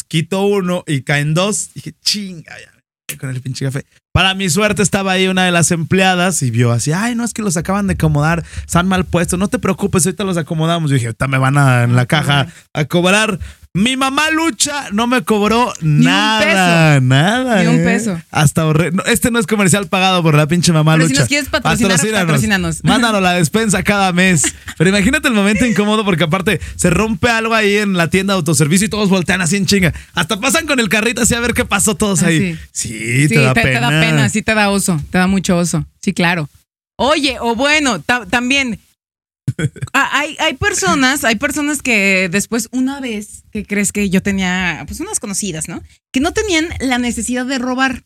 Quito 0.07 0.43
uno 0.45 0.83
y 0.87 1.03
caen 1.03 1.33
dos. 1.33 1.69
Dije, 1.73 1.93
chinga, 2.01 2.53
ya 2.59 2.73
con 3.17 3.29
el 3.29 3.41
pinche 3.41 3.65
café. 3.65 3.85
Para 4.11 4.33
mi 4.33 4.49
suerte 4.49 4.81
estaba 4.81 5.11
ahí 5.11 5.27
una 5.27 5.45
de 5.45 5.51
las 5.51 5.71
empleadas 5.71 6.41
y 6.41 6.51
vio 6.51 6.71
así, 6.71 6.91
ay, 6.91 7.15
no, 7.15 7.23
es 7.23 7.33
que 7.33 7.41
los 7.41 7.57
acaban 7.57 7.87
de 7.87 7.93
acomodar, 7.93 8.43
están 8.65 8.87
mal 8.87 9.05
puestos, 9.05 9.39
no 9.39 9.47
te 9.47 9.59
preocupes, 9.59 10.05
ahorita 10.05 10.23
los 10.23 10.37
acomodamos. 10.37 10.89
Yo 10.89 10.95
dije, 10.95 11.07
ahorita 11.07 11.27
me 11.27 11.37
van 11.37 11.57
a 11.57 11.83
en 11.83 11.95
la 11.95 12.05
caja 12.05 12.47
a 12.73 12.85
cobrar. 12.85 13.39
Mi 13.75 13.97
mamá 13.97 14.29
lucha 14.29 14.89
no 14.91 15.07
me 15.07 15.23
cobró 15.23 15.73
un 15.81 16.01
nada, 16.01 16.99
nada. 16.99 17.63
Ni 17.63 17.67
un 17.69 17.79
¿eh? 17.79 17.83
peso. 17.83 18.21
Hasta 18.29 18.61
ahorré. 18.61 18.91
no, 18.91 19.01
este 19.05 19.31
no 19.31 19.39
es 19.39 19.47
comercial 19.47 19.87
pagado 19.87 20.21
por 20.21 20.35
la 20.35 20.45
pinche 20.45 20.71
mamá 20.71 20.93
Pero 20.93 21.07
si 21.07 21.13
lucha. 21.13 21.21
nos 21.21 21.27
quieres 21.27 21.49
patrocinar, 21.49 22.27
patrocínanos. 22.27 22.79
Mándanos 22.83 23.19
la 23.23 23.33
despensa 23.33 23.81
cada 23.81 24.11
mes. 24.13 24.43
Pero 24.77 24.91
imagínate 24.91 25.27
el 25.27 25.33
momento 25.33 25.65
incómodo 25.65 26.05
porque 26.05 26.25
aparte 26.25 26.61
se 26.75 26.91
rompe 26.91 27.29
algo 27.29 27.55
ahí 27.55 27.77
en 27.77 27.93
la 27.93 28.11
tienda 28.11 28.33
de 28.33 28.37
autoservicio 28.37 28.85
y 28.85 28.89
todos 28.91 29.09
voltean 29.09 29.41
así 29.41 29.55
en 29.55 29.65
chinga. 29.65 29.91
Hasta 30.13 30.39
pasan 30.39 30.67
con 30.67 30.79
el 30.79 30.87
carrito 30.87 31.23
así 31.23 31.33
a 31.33 31.39
ver 31.39 31.55
qué 31.55 31.65
pasó 31.65 31.95
todos 31.95 32.21
Ah, 32.21 32.27
ahí. 32.27 32.55
Sí, 32.71 33.25
te, 33.27 33.39
da 33.41 33.55
pena. 33.55 33.89
pena, 33.89 34.29
sí 34.29 34.43
te 34.43 34.53
da 34.53 34.69
oso, 34.69 35.01
te 35.09 35.17
da 35.17 35.25
mucho 35.25 35.57
oso. 35.57 35.83
Sí, 35.99 36.13
claro. 36.13 36.47
Oye, 36.95 37.37
o 37.41 37.55
bueno, 37.55 37.99
ta- 38.01 38.27
también 38.27 38.79
hay, 39.93 40.35
hay 40.39 40.53
personas, 40.55 41.23
hay 41.23 41.35
personas 41.35 41.81
que 41.81 42.29
después, 42.31 42.69
una 42.71 42.99
vez 42.99 43.43
que 43.51 43.65
crees 43.65 43.91
que 43.91 44.09
yo 44.09 44.21
tenía, 44.21 44.83
pues 44.87 44.99
unas 44.99 45.19
conocidas, 45.19 45.67
¿no? 45.67 45.81
Que 46.11 46.19
no 46.19 46.31
tenían 46.33 46.67
la 46.79 46.97
necesidad 46.97 47.45
de 47.45 47.57
robar. 47.59 48.03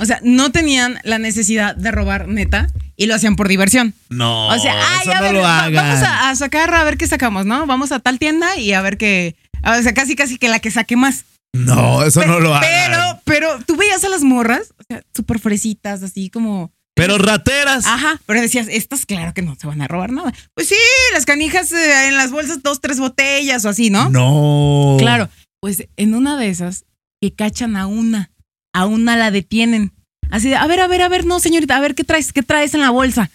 O 0.00 0.04
sea, 0.04 0.20
no 0.22 0.52
tenían 0.52 1.00
la 1.02 1.18
necesidad 1.18 1.74
de 1.74 1.90
robar 1.90 2.28
neta 2.28 2.68
y 2.96 3.06
lo 3.06 3.14
hacían 3.14 3.34
por 3.34 3.48
diversión. 3.48 3.94
No, 4.08 4.48
O 4.48 4.58
sea, 4.58 4.74
ay, 5.00 5.10
a 5.10 5.14
no 5.16 5.22
ver, 5.22 5.32
lo 5.34 5.40
va- 5.40 5.64
hagan. 5.64 5.74
vamos 5.74 6.02
a, 6.04 6.30
a 6.30 6.36
sacar 6.36 6.72
a 6.72 6.84
ver 6.84 6.96
qué 6.96 7.06
sacamos, 7.08 7.44
¿no? 7.44 7.66
Vamos 7.66 7.90
a 7.92 7.98
tal 7.98 8.18
tienda 8.20 8.56
y 8.56 8.72
a 8.72 8.82
ver 8.82 8.98
qué. 8.98 9.34
O 9.64 9.82
sea, 9.82 9.94
casi 9.94 10.14
casi 10.14 10.38
que 10.38 10.48
la 10.48 10.60
que 10.60 10.70
saque 10.70 10.94
más. 10.96 11.24
No, 11.52 12.04
eso 12.04 12.24
no 12.26 12.38
lo 12.38 12.54
hagan. 12.54 12.68
Pero, 12.70 13.20
pero 13.24 13.64
tú 13.66 13.76
veías 13.76 14.04
a 14.04 14.08
las 14.10 14.22
morras, 14.22 14.72
o 14.78 14.82
sea, 14.88 15.02
súper 15.14 15.38
fresitas, 15.40 16.02
así 16.04 16.30
como. 16.30 16.70
Pero 16.96 17.18
rateras. 17.18 17.84
Ajá, 17.84 18.18
pero 18.24 18.40
decías, 18.40 18.68
estas 18.70 19.04
claro 19.04 19.34
que 19.34 19.42
no 19.42 19.54
se 19.54 19.66
van 19.66 19.82
a 19.82 19.86
robar 19.86 20.10
nada. 20.10 20.32
Pues 20.54 20.68
sí, 20.68 20.76
las 21.12 21.26
canijas 21.26 21.70
eh, 21.70 22.08
en 22.08 22.16
las 22.16 22.30
bolsas, 22.30 22.62
dos, 22.62 22.80
tres 22.80 22.98
botellas 22.98 23.66
o 23.66 23.68
así, 23.68 23.90
¿no? 23.90 24.08
No. 24.08 24.96
Claro, 24.98 25.28
pues 25.60 25.86
en 25.98 26.14
una 26.14 26.38
de 26.38 26.48
esas, 26.48 26.86
que 27.20 27.34
cachan 27.34 27.76
a 27.76 27.86
una, 27.86 28.30
a 28.72 28.86
una 28.86 29.14
la 29.14 29.30
detienen. 29.30 29.92
Así 30.30 30.48
de, 30.48 30.56
a 30.56 30.66
ver, 30.66 30.80
a 30.80 30.86
ver, 30.86 31.02
a 31.02 31.08
ver, 31.10 31.26
no, 31.26 31.38
señorita, 31.38 31.76
a 31.76 31.80
ver, 31.80 31.94
¿qué 31.94 32.02
traes? 32.02 32.32
¿Qué 32.32 32.42
traes 32.42 32.72
en 32.72 32.80
la 32.80 32.90
bolsa? 32.90 33.30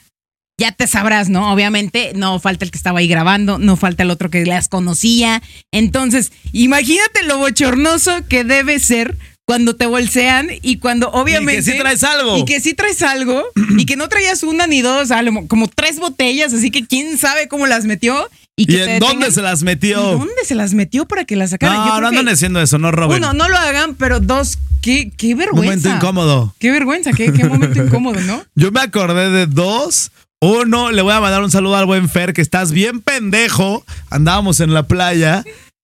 Ya 0.58 0.72
te 0.72 0.88
sabrás, 0.88 1.30
¿no? 1.30 1.54
Obviamente, 1.54 2.14
no 2.16 2.40
falta 2.40 2.66
el 2.66 2.72
que 2.72 2.78
estaba 2.78 3.00
ahí 3.00 3.08
grabando, 3.08 3.60
no 3.60 3.76
falta 3.76 4.02
el 4.02 4.10
otro 4.10 4.32
que 4.32 4.44
las 4.44 4.70
conocía. 4.70 5.42
Entonces, 5.72 6.32
imagínate 6.52 7.24
lo 7.26 7.38
bochornoso 7.38 8.28
que 8.28 8.44
debe 8.44 8.80
ser 8.80 9.18
cuando 9.52 9.76
te 9.76 9.86
bolsean 9.86 10.48
y 10.62 10.78
cuando 10.78 11.10
obviamente... 11.12 11.56
Y 11.62 11.66
que 11.66 11.72
sí 11.74 11.78
traes 11.78 12.04
algo. 12.06 12.38
Y 12.38 12.46
que 12.46 12.62
sí 12.62 12.74
traes 12.74 13.02
algo 13.02 13.44
y 13.78 13.86
que 13.86 13.98
no 13.98 14.08
traías 14.08 14.44
una 14.44 14.66
ni 14.66 14.82
dos, 14.82 15.10
como 15.50 15.68
tres 15.68 16.00
botellas, 16.00 16.54
así 16.54 16.72
que 16.72 16.88
quién 16.88 17.18
sabe 17.18 17.50
cómo 17.50 17.68
las 17.68 17.84
metió. 17.84 18.30
¿Y, 18.56 18.64
¿Y 18.64 18.66
que 18.68 18.78
te 18.86 18.94
en 18.96 19.00
dónde 19.02 19.30
se 19.30 19.42
las 19.42 19.64
metió? 19.64 20.00
¿Y 20.00 20.20
¿Dónde 20.20 20.46
se 20.46 20.56
las 20.56 20.74
metió 20.74 21.06
para 21.06 21.26
que 21.26 21.36
las 21.36 21.50
sacaran? 21.50 21.86
Yo 21.86 21.96
No, 21.96 22.00
no 22.00 22.12
que- 22.12 22.18
andan 22.20 22.34
haciendo 22.34 22.62
eso, 22.62 22.78
no 22.78 22.92
roben. 22.94 23.18
uno, 23.18 23.34
no 23.34 23.50
lo 23.50 23.58
hagan, 23.58 23.96
pero 23.96 24.22
dos, 24.22 24.58
qué, 24.82 25.12
qué 25.18 25.36
vergüenza. 25.36 25.66
Momento 25.90 25.90
incómodo. 25.90 26.56
Qué 26.58 26.72
vergüenza, 26.72 27.12
qué, 27.12 27.34
qué 27.34 27.44
momento 27.44 27.78
incómodo, 27.84 28.22
¿no? 28.22 28.42
Yo 28.56 28.72
me 28.72 28.80
acordé 28.80 29.32
de 29.32 29.48
dos. 29.48 30.12
Uno, 30.42 30.92
le 30.92 31.02
voy 31.02 31.12
a 31.14 31.20
mandar 31.20 31.44
un 31.44 31.52
saludo 31.52 31.76
al 31.76 31.86
buen 31.88 32.08
Fer, 32.08 32.32
que 32.32 32.42
estás 32.42 32.72
bien 32.72 33.02
pendejo. 33.02 33.84
Andábamos 34.10 34.62
en 34.62 34.74
la 34.74 34.84
playa 34.88 35.44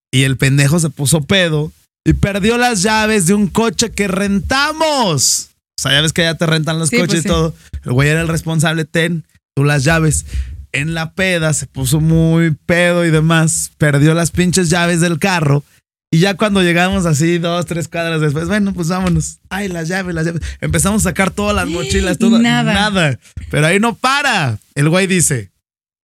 y 0.09 0.23
el 0.23 0.37
pendejo 0.37 0.79
se 0.79 0.89
puso 0.89 1.19
pedo 1.21 1.73
y 2.07 2.13
perdió 2.13 2.57
las 2.57 2.83
llaves 2.83 3.27
de 3.27 3.33
un 3.33 3.47
coche 3.47 3.91
que 3.91 4.07
rentamos. 4.07 5.49
O 5.77 5.81
sea, 5.81 5.91
ya 5.91 6.01
ves 6.01 6.13
que 6.13 6.23
ya 6.23 6.35
te 6.35 6.45
rentan 6.45 6.79
los 6.79 6.87
Sí, 6.89 6.95
coches 6.95 7.09
pues 7.09 7.19
y 7.19 7.23
sí. 7.23 7.27
todo. 7.27 7.53
El 7.83 7.91
güey 7.91 8.07
era 8.09 8.21
el 8.21 8.29
responsable, 8.29 8.85
ten 8.85 9.25
tú 9.55 9.65
las 9.65 9.83
llaves. 9.83 10.25
En 10.71 10.93
la 10.93 11.11
peda 11.13 11.53
se 11.53 11.67
puso 11.67 11.99
muy 11.99 12.51
pedo 12.65 13.05
y 13.05 13.11
demás. 13.11 13.71
Perdió 13.77 14.13
las 14.13 14.31
pinches 14.31 14.69
llaves 14.69 15.01
del 15.01 15.19
carro. 15.19 15.63
Y 16.09 16.19
ya 16.19 16.35
cuando 16.35 16.63
llegamos 16.63 17.05
así, 17.05 17.39
dos, 17.39 17.65
tres 17.65 17.89
cuadras 17.89 18.21
después, 18.21 18.47
bueno, 18.47 18.73
pues 18.73 18.87
vámonos. 18.87 19.39
Ay, 19.49 19.67
las 19.67 19.89
llaves, 19.89 20.15
las 20.15 20.25
llaves. 20.25 20.41
Empezamos 20.61 21.05
a 21.05 21.09
sacar 21.09 21.31
todas 21.31 21.53
las 21.53 21.67
mochilas, 21.67 22.17
todo. 22.17 22.39
nada. 22.39 22.73
Nada. 22.73 23.19
Pero 23.51 23.67
ahí 23.67 23.81
no 23.81 23.95
para. 23.95 24.59
El 24.75 24.87
güey 24.87 25.07
dice, 25.07 25.51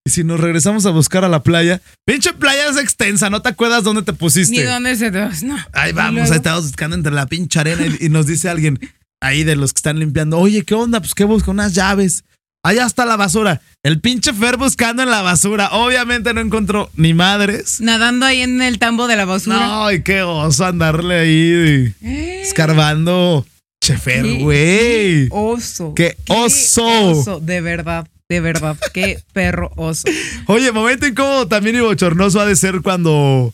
¿y 0.05 0.09
si 0.11 0.23
nos 0.23 0.39
regresamos 0.39 0.85
a 0.85 0.89
buscar 0.91 1.23
a 1.23 1.29
la 1.29 1.43
playa? 1.43 1.81
Pinche 2.05 2.33
playa 2.33 2.69
es 2.69 2.77
extensa, 2.77 3.29
¿no 3.29 3.41
te 3.41 3.49
acuerdas 3.49 3.83
dónde 3.83 4.01
te 4.03 4.13
pusiste? 4.13 4.55
Ni 4.57 4.63
dónde 4.63 4.95
se 4.95 5.11
dos, 5.11 5.43
no. 5.43 5.57
Ahí 5.73 5.93
vamos, 5.93 6.29
ahí 6.31 6.37
estamos 6.37 6.63
buscando 6.63 6.95
entre 6.95 7.11
la 7.13 7.25
pinche 7.27 7.59
arena 7.59 7.85
y, 7.85 8.05
y 8.05 8.09
nos 8.09 8.27
dice 8.27 8.49
alguien 8.49 8.79
ahí 9.21 9.43
de 9.43 9.55
los 9.55 9.71
que 9.73 9.77
están 9.79 9.99
limpiando, 9.99 10.37
oye, 10.37 10.63
¿qué 10.63 10.75
onda? 10.75 10.99
Pues 10.99 11.13
que 11.13 11.23
busca 11.23 11.51
unas 11.51 11.73
llaves. 11.73 12.23
Allá 12.65 12.85
está 12.85 13.05
la 13.05 13.17
basura. 13.17 13.59
El 13.83 13.99
pinche 13.99 14.31
Fer 14.33 14.55
buscando 14.55 15.03
en 15.03 15.09
la 15.09 15.21
basura. 15.21 15.69
Obviamente 15.73 16.33
no 16.33 16.39
encontró 16.39 16.89
ni 16.95 17.13
madres. 17.13 17.81
Nadando 17.81 18.25
ahí 18.25 18.41
en 18.41 18.61
el 18.61 18.79
tambo 18.79 19.07
de 19.07 19.17
la 19.17 19.25
basura. 19.25 19.67
No, 19.67 19.91
y 19.91 20.01
qué 20.01 20.21
oso 20.21 20.65
andarle 20.65 21.19
ahí 21.19 21.93
Eh, 22.01 22.41
escarbando. 22.41 23.45
Chefer, 23.83 24.23
Qué 24.23 24.37
güey. 24.43 25.27
Oso. 25.31 25.93
¡Qué 25.93 26.15
oso! 26.29 27.41
De 27.41 27.59
verdad, 27.59 28.07
de 28.33 28.39
verdad. 28.39 28.77
Qué 28.93 29.21
perro 29.31 29.71
oso. 29.75 30.03
Oye, 30.47 30.71
momento 30.71 31.05
incómodo 31.05 31.47
también 31.47 31.75
y 31.75 31.79
bochornoso 31.79 32.39
ha 32.39 32.45
de 32.45 32.55
ser 32.55 32.81
cuando 32.81 33.53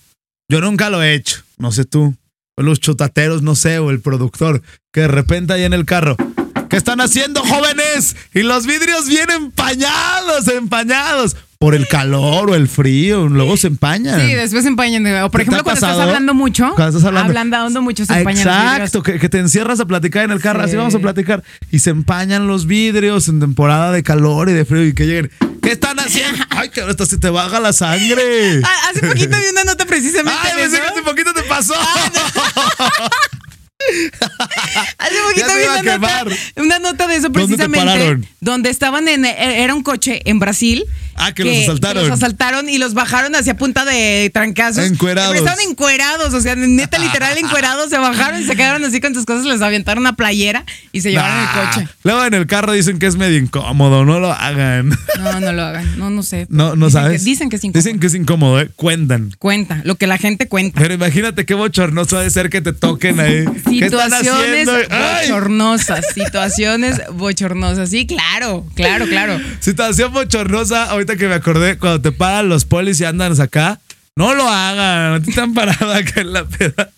yo 0.49 0.61
nunca 0.61 0.89
lo 0.89 1.03
he 1.03 1.13
hecho. 1.13 1.43
No 1.57 1.71
sé 1.71 1.85
tú. 1.85 2.15
O 2.55 2.61
los 2.61 2.79
chotateros, 2.79 3.41
no 3.41 3.55
sé, 3.55 3.79
o 3.79 3.89
el 3.89 4.01
productor, 4.01 4.61
que 4.91 5.01
de 5.01 5.07
repente 5.07 5.53
ahí 5.53 5.63
en 5.63 5.73
el 5.73 5.85
carro. 5.85 6.15
¿Qué 6.69 6.77
están 6.77 7.01
haciendo, 7.01 7.41
jóvenes? 7.43 8.15
Y 8.33 8.43
los 8.43 8.65
vidrios 8.65 9.07
vienen 9.07 9.43
empañados, 9.43 10.47
empañados. 10.47 11.35
Por 11.61 11.75
el 11.75 11.89
calor 11.89 12.51
o 12.51 12.55
el 12.55 12.69
frío, 12.69 13.27
luego 13.27 13.57
se 13.57 13.67
empañan. 13.67 14.17
Sí, 14.21 14.33
después 14.33 14.63
se 14.63 14.69
empañan. 14.69 15.05
O 15.23 15.29
por 15.29 15.41
¿Qué 15.41 15.45
te 15.45 15.51
ejemplo, 15.51 15.63
cuando 15.65 15.85
estás 15.85 15.99
hablando 15.99 16.33
mucho. 16.33 16.71
Cuando 16.73 16.97
estás 16.97 17.13
hablando. 17.13 17.81
Mucho 17.81 18.05
se 18.05 18.13
empañan 18.17 18.45
los 18.45 18.55
vidrios. 18.55 18.75
Exacto, 18.77 19.03
que, 19.03 19.19
que 19.19 19.27
te 19.27 19.39
encierras 19.39 19.81
a 19.81 19.85
platicar 19.85 20.23
en 20.23 20.31
el 20.31 20.39
carro, 20.39 20.61
Sí. 20.61 20.67
así 20.67 20.77
vamos 20.77 20.95
a 20.95 20.99
platicar. 20.99 21.43
Y 21.69 21.79
se 21.79 21.89
empañan 21.89 22.47
los 22.47 22.65
vidrios 22.65 23.27
en 23.27 23.41
temporada 23.41 23.91
de 23.91 24.03
calor 24.03 24.47
y 24.47 24.53
de 24.53 24.63
frío 24.63 24.85
y 24.85 24.93
que 24.93 25.05
lleguen. 25.05 25.31
¿Qué 25.61 25.73
están 25.73 25.99
haciendo? 25.99 26.45
Ay, 26.49 26.69
que 26.69 26.79
ahora 26.79 26.95
se 27.05 27.17
te 27.17 27.29
baja 27.29 27.59
la 27.59 27.73
sangre. 27.73 28.61
Ah, 28.63 28.89
hace 28.91 29.05
poquito 29.05 29.35
vi 29.37 29.49
una 29.51 29.65
nota 29.65 29.85
precisamente 29.85 30.39
Ay, 30.41 30.51
pensé 30.55 30.79
que 30.79 30.87
hace 30.87 31.01
poquito 31.01 31.33
te 31.33 31.43
pasó. 31.43 31.73
Hace 34.97 35.15
poquito 35.29 35.47
vi 35.55 35.63
una 35.87 35.97
nota, 35.97 36.25
una 36.57 36.79
nota 36.79 37.07
de 37.07 37.15
eso 37.15 37.29
¿Dónde 37.29 37.55
te 37.57 37.69
precisamente. 37.69 38.27
Donde 38.41 38.69
estaban 38.69 39.07
en. 39.07 39.25
Era 39.25 39.73
un 39.73 39.83
coche 39.83 40.21
en 40.25 40.39
Brasil. 40.39 40.83
Ah, 41.21 41.33
que 41.33 41.43
los 41.43 41.53
asaltaron. 41.63 42.03
los 42.07 42.11
asaltaron 42.17 42.69
y 42.69 42.77
los 42.77 42.93
bajaron 42.93 43.35
hacia 43.35 43.57
punta 43.57 43.83
de 43.83 44.31
trancazos. 44.33 44.85
Encuerados. 44.85 45.33
Pero 45.33 45.43
Estaban 45.45 45.69
encuerados, 45.69 46.33
o 46.33 46.39
sea, 46.39 46.55
neta, 46.55 46.97
literal, 46.97 47.37
encuerados. 47.43 47.89
Se 47.89 47.97
bajaron 47.97 48.41
y 48.41 48.45
se 48.45 48.55
quedaron 48.55 48.85
así 48.85 49.01
con 49.01 49.13
sus 49.13 49.25
cosas, 49.25 49.45
les 49.45 49.61
aventaron 49.61 50.01
una 50.03 50.15
playera 50.15 50.63
y 50.93 51.01
se 51.01 51.11
llevaron 51.11 51.35
Nah. 51.35 51.43
el 51.61 51.67
coche. 51.69 51.87
Luego 52.03 52.23
en 52.25 52.33
el 52.35 52.47
carro 52.47 52.71
dicen 52.71 52.99
que 52.99 53.07
es 53.07 53.17
medio 53.17 53.37
incómodo, 53.37 54.05
no 54.05 54.19
lo 54.21 54.31
hagan. 54.31 54.89
No, 55.19 55.39
no 55.41 55.51
lo 55.51 55.61
hagan. 55.63 55.97
No, 55.99 56.09
no 56.09 56.23
sé. 56.23 56.47
No, 56.49 56.75
no 56.77 56.85
Dicen 56.87 57.01
sabes. 57.01 57.21
que- 57.23 57.29
dicen 57.29 57.49
que 57.49 57.55
es 57.57 57.63
incómodo. 57.65 57.83
Dicen 57.83 57.99
que 57.99 58.07
es 58.07 58.15
incómodo, 58.15 58.61
¿eh? 58.61 58.69
Cuentan. 58.77 59.35
Cuenta, 59.39 59.81
lo 59.83 59.95
que 59.95 60.07
la 60.07 60.17
gente 60.17 60.47
cuenta. 60.47 60.79
Pero 60.79 60.93
imagínate 60.93 61.45
qué 61.45 61.53
bochornoso 61.53 62.17
ha 62.17 62.21
de 62.21 62.29
ser 62.29 62.49
que 62.49 62.61
te 62.61 62.71
toquen 62.71 63.19
ahí. 63.19 63.45
¿Qué 63.69 63.85
están 63.85 64.09
Situaciones 64.11 64.67
bochornosas, 64.89 66.05
situaciones 66.13 67.01
bochornosas. 67.13 67.89
Sí, 67.89 68.07
claro, 68.07 68.65
claro, 68.75 69.05
claro. 69.07 69.39
Situación 69.59 70.11
bochornosa, 70.13 70.85
ahorita 70.85 71.15
que 71.15 71.27
me 71.27 71.35
acordé, 71.35 71.77
cuando 71.77 72.01
te 72.01 72.11
paran 72.11 72.49
los 72.49 72.65
polis 72.65 72.99
y 73.01 73.05
andan 73.05 73.39
acá, 73.39 73.79
no 74.15 74.33
lo 74.33 74.49
hagan, 74.49 75.21
te 75.23 75.29
están 75.29 75.53
parado 75.53 75.93
acá 75.93 76.21
en 76.21 76.33
la 76.33 76.45
peda. 76.45 76.89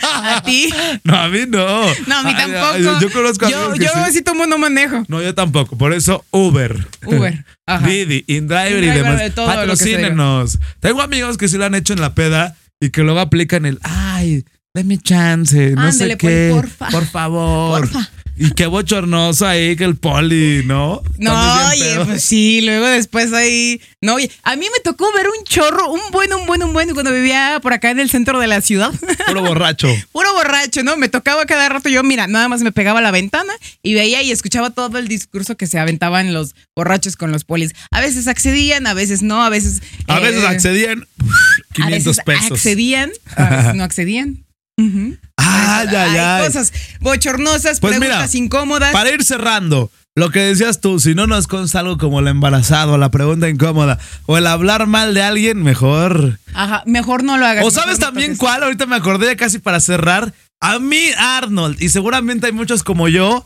A 0.00 0.42
ti. 0.44 0.72
No, 1.04 1.16
a 1.16 1.28
mí 1.28 1.40
no. 1.48 1.82
No, 2.06 2.18
a 2.18 2.22
mí 2.22 2.32
Ay, 2.34 2.46
tampoco. 2.52 2.78
Yo, 2.78 3.00
yo 3.00 3.12
conozco 3.12 3.46
a 3.46 3.50
Yo, 3.50 3.74
yo 3.74 3.88
sí. 4.12 4.22
tomo 4.22 4.46
no 4.46 4.56
manejo. 4.56 5.04
No, 5.08 5.22
yo 5.22 5.34
tampoco. 5.34 5.76
Por 5.76 5.92
eso, 5.92 6.24
Uber. 6.30 6.86
Uber, 7.04 7.44
ajá. 7.66 7.86
Didi, 7.86 8.24
InDriver 8.26 8.84
y 8.84 8.86
InDriver, 8.88 8.94
demás. 8.94 9.18
de 9.18 9.30
Patrocínenos. 9.30 10.58
Tengo 10.80 11.02
amigos 11.02 11.36
que 11.38 11.48
sí 11.48 11.58
lo 11.58 11.64
han 11.64 11.74
hecho 11.74 11.92
en 11.92 12.00
la 12.00 12.14
peda 12.14 12.56
y 12.80 12.90
que 12.90 13.02
luego 13.02 13.20
aplican 13.20 13.66
el, 13.66 13.78
ay, 13.82 14.44
deme 14.78 14.98
chance, 14.98 15.70
no 15.72 15.82
Ándale, 15.82 16.12
sé 16.12 16.16
pues, 16.16 16.18
qué. 16.18 16.50
porfa. 16.54 16.88
Por 16.88 17.06
favor. 17.06 17.80
Porfa. 17.80 18.10
Y 18.40 18.52
qué 18.52 18.66
bochornoso 18.66 19.48
ahí 19.48 19.74
que 19.74 19.82
el 19.82 19.96
poli, 19.96 20.62
¿no? 20.64 21.02
No, 21.18 21.68
oye, 21.70 21.98
pues 22.04 22.22
sí, 22.22 22.60
luego 22.60 22.86
después 22.86 23.32
ahí. 23.32 23.80
No, 24.00 24.14
oye, 24.14 24.30
a 24.44 24.54
mí 24.54 24.64
me 24.72 24.78
tocó 24.84 25.12
ver 25.12 25.26
un 25.26 25.42
chorro, 25.44 25.90
un 25.90 26.00
buen, 26.12 26.32
un 26.32 26.46
buen, 26.46 26.62
un 26.62 26.72
buen, 26.72 26.90
cuando 26.90 27.12
vivía 27.12 27.58
por 27.60 27.72
acá 27.72 27.90
en 27.90 27.98
el 27.98 28.08
centro 28.08 28.38
de 28.38 28.46
la 28.46 28.60
ciudad. 28.60 28.92
Puro 29.26 29.42
borracho. 29.42 29.88
Puro 30.12 30.32
borracho, 30.34 30.84
¿no? 30.84 30.96
Me 30.96 31.08
tocaba 31.08 31.46
cada 31.46 31.68
rato. 31.68 31.88
Yo, 31.88 32.04
mira, 32.04 32.28
nada 32.28 32.48
más 32.48 32.62
me 32.62 32.70
pegaba 32.70 33.00
a 33.00 33.02
la 33.02 33.10
ventana 33.10 33.52
y 33.82 33.94
veía 33.94 34.22
y 34.22 34.30
escuchaba 34.30 34.70
todo 34.70 34.98
el 34.98 35.08
discurso 35.08 35.56
que 35.56 35.66
se 35.66 35.80
aventaban 35.80 36.32
los 36.32 36.54
borrachos 36.76 37.16
con 37.16 37.32
los 37.32 37.42
polis. 37.42 37.74
A 37.90 38.00
veces 38.00 38.28
accedían, 38.28 38.86
a 38.86 38.94
veces 38.94 39.22
no, 39.22 39.42
a 39.42 39.48
veces. 39.48 39.82
A 40.06 40.18
eh, 40.18 40.22
veces 40.22 40.44
accedían 40.44 41.02
a 41.02 41.74
500 41.74 42.04
veces 42.04 42.24
pesos. 42.24 42.52
accedían, 42.52 43.10
a 43.34 43.50
veces 43.50 43.74
no 43.74 43.82
accedían. 43.82 44.44
Ujú. 44.78 45.16
Ah, 45.36 45.80
Hay 45.80 45.88
ya, 45.90 46.14
ya. 46.14 46.44
cosas 46.46 46.72
bochornosas, 47.00 47.80
Pues 47.80 47.96
preguntas 47.98 48.32
mira, 48.34 48.44
incómodas. 48.44 48.92
Para 48.92 49.10
ir 49.10 49.24
cerrando, 49.24 49.90
lo 50.14 50.30
que 50.30 50.40
decías 50.40 50.80
tú, 50.80 50.98
si 51.00 51.14
no 51.14 51.26
nos 51.26 51.46
consta 51.46 51.80
algo 51.80 51.98
como 51.98 52.20
el 52.20 52.28
embarazado, 52.28 52.96
la 52.96 53.10
pregunta 53.10 53.48
incómoda 53.48 53.98
o 54.26 54.38
el 54.38 54.46
hablar 54.46 54.86
mal 54.86 55.14
de 55.14 55.22
alguien, 55.22 55.62
mejor. 55.62 56.38
Ajá, 56.54 56.82
mejor 56.86 57.22
no 57.24 57.36
lo 57.38 57.46
hagas. 57.46 57.64
O 57.64 57.70
sabes 57.70 57.98
también 57.98 58.36
cuál, 58.36 58.62
ahorita 58.62 58.86
me 58.86 58.96
acordé 58.96 59.26
ya 59.26 59.36
casi 59.36 59.58
para 59.58 59.80
cerrar. 59.80 60.32
A 60.60 60.78
mí, 60.78 61.10
Arnold, 61.16 61.80
y 61.82 61.88
seguramente 61.88 62.46
hay 62.46 62.52
muchos 62.52 62.82
como 62.82 63.08
yo. 63.08 63.44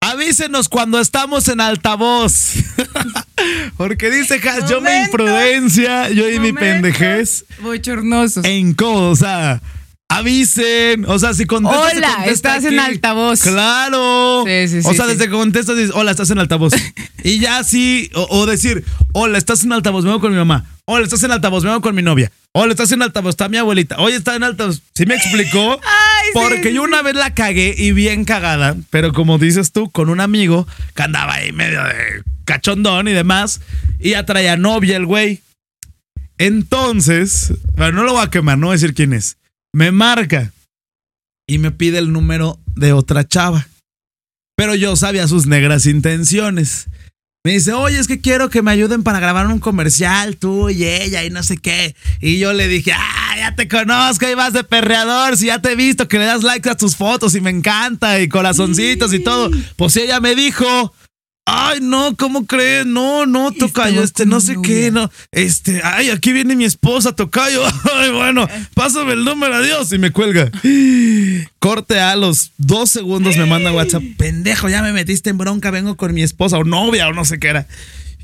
Avísenos 0.00 0.68
cuando 0.68 1.00
estamos 1.00 1.48
en 1.48 1.60
altavoz. 1.60 2.54
Porque 3.76 4.10
dice 4.10 4.40
Has, 4.48 4.68
yo 4.68 4.80
mi 4.80 4.90
imprudencia, 5.04 6.10
yo 6.10 6.28
y 6.28 6.38
mi 6.40 6.52
pendejez 6.52 7.44
Bochornosos. 7.60 8.44
e 8.44 8.74
o 8.78 9.16
sea, 9.16 9.60
avisen, 10.18 11.04
o 11.06 11.18
sea, 11.18 11.34
si 11.34 11.46
contestas 11.46 11.92
Hola, 11.94 12.14
contesta 12.16 12.56
estás 12.56 12.64
en 12.64 12.78
altavoz. 12.78 13.42
Claro. 13.42 14.44
Sí, 14.46 14.68
sí, 14.68 14.78
o 14.86 14.90
sí, 14.90 14.96
sea, 14.96 15.06
sí. 15.06 15.12
desde 15.12 15.24
que 15.26 15.30
contestas 15.30 15.76
dices, 15.76 15.92
hola, 15.94 16.10
estás 16.10 16.30
en 16.30 16.38
altavoz. 16.38 16.72
y 17.24 17.38
ya 17.38 17.58
así, 17.58 18.10
o, 18.14 18.26
o 18.30 18.46
decir, 18.46 18.84
hola, 19.12 19.38
estás 19.38 19.64
en 19.64 19.72
altavoz, 19.72 20.04
me 20.04 20.10
voy 20.10 20.20
con 20.20 20.32
mi 20.32 20.38
mamá. 20.38 20.66
Hola, 20.84 21.04
estás 21.04 21.22
en 21.22 21.30
altavoz, 21.30 21.64
me 21.64 21.70
voy 21.70 21.80
con 21.80 21.94
mi 21.94 22.02
novia. 22.02 22.32
Hola, 22.52 22.72
estás 22.72 22.92
en 22.92 23.00
altavoz, 23.02 23.30
está 23.30 23.48
mi 23.48 23.56
abuelita. 23.56 23.96
Oye, 23.98 24.16
está 24.16 24.36
en 24.36 24.42
altavoz. 24.42 24.82
¿Sí 24.94 25.06
me 25.06 25.14
explicó? 25.14 25.80
Ay, 25.82 26.26
sí, 26.26 26.30
Porque 26.34 26.68
sí, 26.68 26.74
yo 26.74 26.82
una 26.82 27.00
vez 27.00 27.14
la 27.14 27.32
cagué 27.32 27.74
y 27.76 27.92
bien 27.92 28.24
cagada, 28.24 28.76
pero 28.90 29.12
como 29.12 29.38
dices 29.38 29.72
tú, 29.72 29.90
con 29.90 30.10
un 30.10 30.20
amigo 30.20 30.66
que 30.94 31.02
andaba 31.02 31.34
ahí 31.34 31.52
medio 31.52 31.82
de 31.82 32.22
cachondón 32.44 33.08
y 33.08 33.12
demás, 33.12 33.60
y 33.98 34.10
ya 34.10 34.26
traía 34.26 34.56
novia 34.56 34.96
el 34.96 35.06
güey. 35.06 35.40
Entonces, 36.36 37.54
bueno, 37.76 37.98
no 37.98 38.04
lo 38.04 38.12
voy 38.14 38.24
a 38.24 38.30
quemar, 38.30 38.58
no 38.58 38.66
voy 38.66 38.74
a 38.74 38.76
decir 38.76 38.94
quién 38.94 39.12
es. 39.12 39.36
Me 39.74 39.90
marca 39.90 40.52
y 41.48 41.58
me 41.58 41.70
pide 41.70 41.98
el 41.98 42.12
número 42.12 42.58
de 42.74 42.92
otra 42.92 43.26
chava. 43.26 43.68
Pero 44.54 44.74
yo 44.74 44.96
sabía 44.96 45.26
sus 45.26 45.46
negras 45.46 45.86
intenciones. 45.86 46.88
Me 47.44 47.52
dice, 47.52 47.72
oye, 47.72 47.98
es 47.98 48.06
que 48.06 48.20
quiero 48.20 48.50
que 48.50 48.62
me 48.62 48.70
ayuden 48.70 49.02
para 49.02 49.18
grabar 49.18 49.46
un 49.46 49.58
comercial, 49.58 50.36
tú 50.36 50.68
y 50.68 50.84
ella, 50.84 51.24
y 51.24 51.30
no 51.30 51.42
sé 51.42 51.56
qué. 51.56 51.96
Y 52.20 52.38
yo 52.38 52.52
le 52.52 52.68
dije, 52.68 52.92
ah, 52.92 53.34
ya 53.36 53.56
te 53.56 53.66
conozco, 53.66 54.28
y 54.28 54.34
vas 54.34 54.52
de 54.52 54.62
perreador, 54.62 55.36
si 55.36 55.46
ya 55.46 55.60
te 55.60 55.72
he 55.72 55.74
visto 55.74 56.06
que 56.06 56.18
le 56.18 56.26
das 56.26 56.44
likes 56.44 56.70
a 56.70 56.76
tus 56.76 56.94
fotos 56.94 57.34
y 57.34 57.40
me 57.40 57.50
encanta, 57.50 58.20
y 58.20 58.28
corazoncitos 58.28 59.12
y 59.12 59.20
todo. 59.24 59.50
Pues 59.74 59.96
ella 59.96 60.20
me 60.20 60.36
dijo, 60.36 60.94
ay, 61.46 61.80
no, 61.80 62.16
¿cómo 62.16 62.46
crees? 62.46 62.86
No, 62.86 63.26
no, 63.26 63.52
tocayo, 63.52 64.02
este, 64.02 64.26
no 64.26 64.40
sé 64.40 64.56
qué, 64.62 64.90
no. 64.90 65.10
Este, 65.30 65.80
ay, 65.84 66.10
aquí 66.10 66.32
viene 66.32 66.56
mi 66.56 66.64
esposa, 66.64 67.12
tocayo. 67.12 67.62
Ay, 67.94 68.10
bueno, 68.10 68.48
pásame 68.74 69.12
el 69.12 69.24
número, 69.24 69.54
adiós, 69.54 69.92
y 69.92 69.98
me 69.98 70.10
cuelga. 70.10 70.50
Corte 71.58 72.00
a 72.00 72.16
los 72.16 72.52
dos 72.58 72.90
segundos 72.90 73.36
me 73.36 73.46
manda 73.46 73.72
WhatsApp. 73.72 74.02
Pendejo, 74.16 74.68
ya 74.68 74.82
me 74.82 74.92
metiste 74.92 75.30
en 75.30 75.38
bronca, 75.38 75.70
vengo 75.70 75.96
con 75.96 76.14
mi 76.14 76.22
esposa 76.22 76.58
o 76.58 76.64
novia 76.64 77.08
o 77.08 77.12
no 77.12 77.24
sé 77.24 77.38
qué 77.38 77.48
era. 77.48 77.66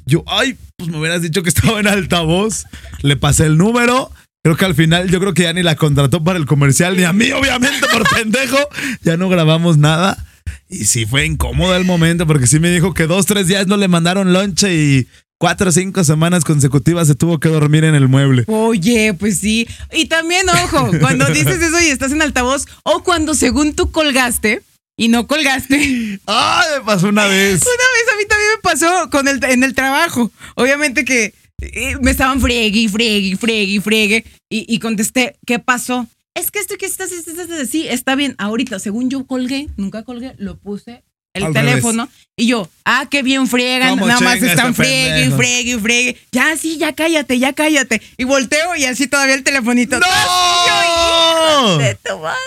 Yo, 0.06 0.24
ay, 0.26 0.56
pues 0.76 0.88
me 0.88 0.98
hubieras 0.98 1.22
dicho 1.22 1.42
que 1.42 1.50
estaba 1.50 1.80
en 1.80 1.86
altavoz. 1.86 2.64
Le 3.02 3.16
pasé 3.16 3.46
el 3.46 3.58
número. 3.58 4.10
Creo 4.42 4.56
que 4.56 4.64
al 4.64 4.74
final, 4.74 5.10
yo 5.10 5.20
creo 5.20 5.34
que 5.34 5.42
ya 5.42 5.52
ni 5.52 5.62
la 5.62 5.76
contrató 5.76 6.24
para 6.24 6.38
el 6.38 6.46
comercial, 6.46 6.96
ni 6.96 7.02
a 7.02 7.12
mí, 7.12 7.30
obviamente, 7.32 7.86
por 7.92 8.08
pendejo. 8.08 8.56
Ya 9.02 9.16
no 9.16 9.28
grabamos 9.28 9.76
nada. 9.76 10.24
Y 10.68 10.84
sí 10.84 11.06
fue 11.06 11.26
incómodo 11.26 11.74
el 11.76 11.84
momento, 11.84 12.26
porque 12.26 12.46
sí 12.46 12.60
me 12.60 12.70
dijo 12.70 12.94
que 12.94 13.06
dos, 13.06 13.26
tres 13.26 13.46
días 13.46 13.66
no 13.66 13.76
le 13.76 13.88
mandaron 13.88 14.32
lonche 14.32 14.74
y 14.74 15.06
cuatro 15.38 15.70
o 15.70 15.72
cinco 15.72 16.04
semanas 16.04 16.44
consecutivas 16.44 17.06
se 17.06 17.14
tuvo 17.14 17.38
que 17.40 17.48
dormir 17.48 17.84
en 17.84 17.94
el 17.94 18.08
mueble. 18.08 18.44
Oye, 18.48 19.14
pues 19.14 19.38
sí. 19.38 19.66
Y 19.92 20.06
también, 20.06 20.48
ojo, 20.48 20.90
cuando 21.00 21.26
dices 21.32 21.62
eso 21.62 21.80
y 21.80 21.86
estás 21.86 22.12
en 22.12 22.22
altavoz, 22.22 22.66
o 22.82 23.02
cuando 23.02 23.34
según 23.34 23.74
tú 23.74 23.90
colgaste 23.90 24.62
y 24.96 25.08
no 25.08 25.26
colgaste. 25.26 25.76
Una 25.76 26.60
¡Ay, 26.60 26.78
me 26.78 26.84
pasó 26.84 27.08
una 27.08 27.26
vez! 27.26 27.60
vez 27.60 28.14
a 28.14 28.16
mí 28.18 28.24
también 28.28 28.50
me 28.56 28.62
pasó 28.62 29.10
con 29.10 29.28
el, 29.28 29.42
en 29.44 29.64
el 29.64 29.74
trabajo. 29.74 30.30
Obviamente 30.56 31.04
que 31.04 31.32
eh, 31.60 31.96
me 32.02 32.10
estaban 32.10 32.40
friegue 32.40 32.88
friegue 32.88 33.36
friegue 33.36 33.72
y 33.72 33.80
friegue. 33.80 34.24
Y, 34.50 34.66
y 34.68 34.78
contesté, 34.80 35.36
¿qué 35.46 35.58
pasó? 35.58 36.08
Es 36.38 36.52
que 36.52 36.60
esto 36.60 36.76
que 36.78 36.86
estás, 36.86 37.10
estás, 37.10 37.36
estás, 37.36 37.68
sí, 37.68 37.88
está 37.88 38.14
bien. 38.14 38.36
Ahorita, 38.38 38.78
según 38.78 39.10
yo 39.10 39.26
colgué, 39.26 39.68
nunca 39.76 40.04
colgué, 40.04 40.34
lo 40.38 40.56
puse 40.56 41.02
el 41.34 41.42
Al 41.42 41.52
teléfono 41.52 42.08
y 42.36 42.46
yo, 42.46 42.70
ah, 42.84 43.06
qué 43.10 43.24
bien 43.24 43.48
friegan, 43.48 43.90
¿Cómo 43.90 44.06
nada 44.06 44.20
más 44.20 44.40
están 44.40 44.70
este 44.70 44.82
friegue 44.82 45.26
y 45.26 45.30
friegue 45.30 45.72
y 45.72 45.78
friegue. 45.80 46.16
Ya, 46.30 46.56
sí, 46.56 46.78
ya 46.78 46.92
cállate, 46.94 47.40
ya 47.40 47.52
cállate. 47.54 48.00
Y 48.16 48.22
volteo 48.22 48.76
y 48.76 48.84
así 48.84 49.08
todavía 49.08 49.34
el 49.34 49.42
telefonito. 49.42 49.98
¡No! 49.98 51.78
de 51.78 51.96
tu 51.96 52.18
madre. 52.18 52.38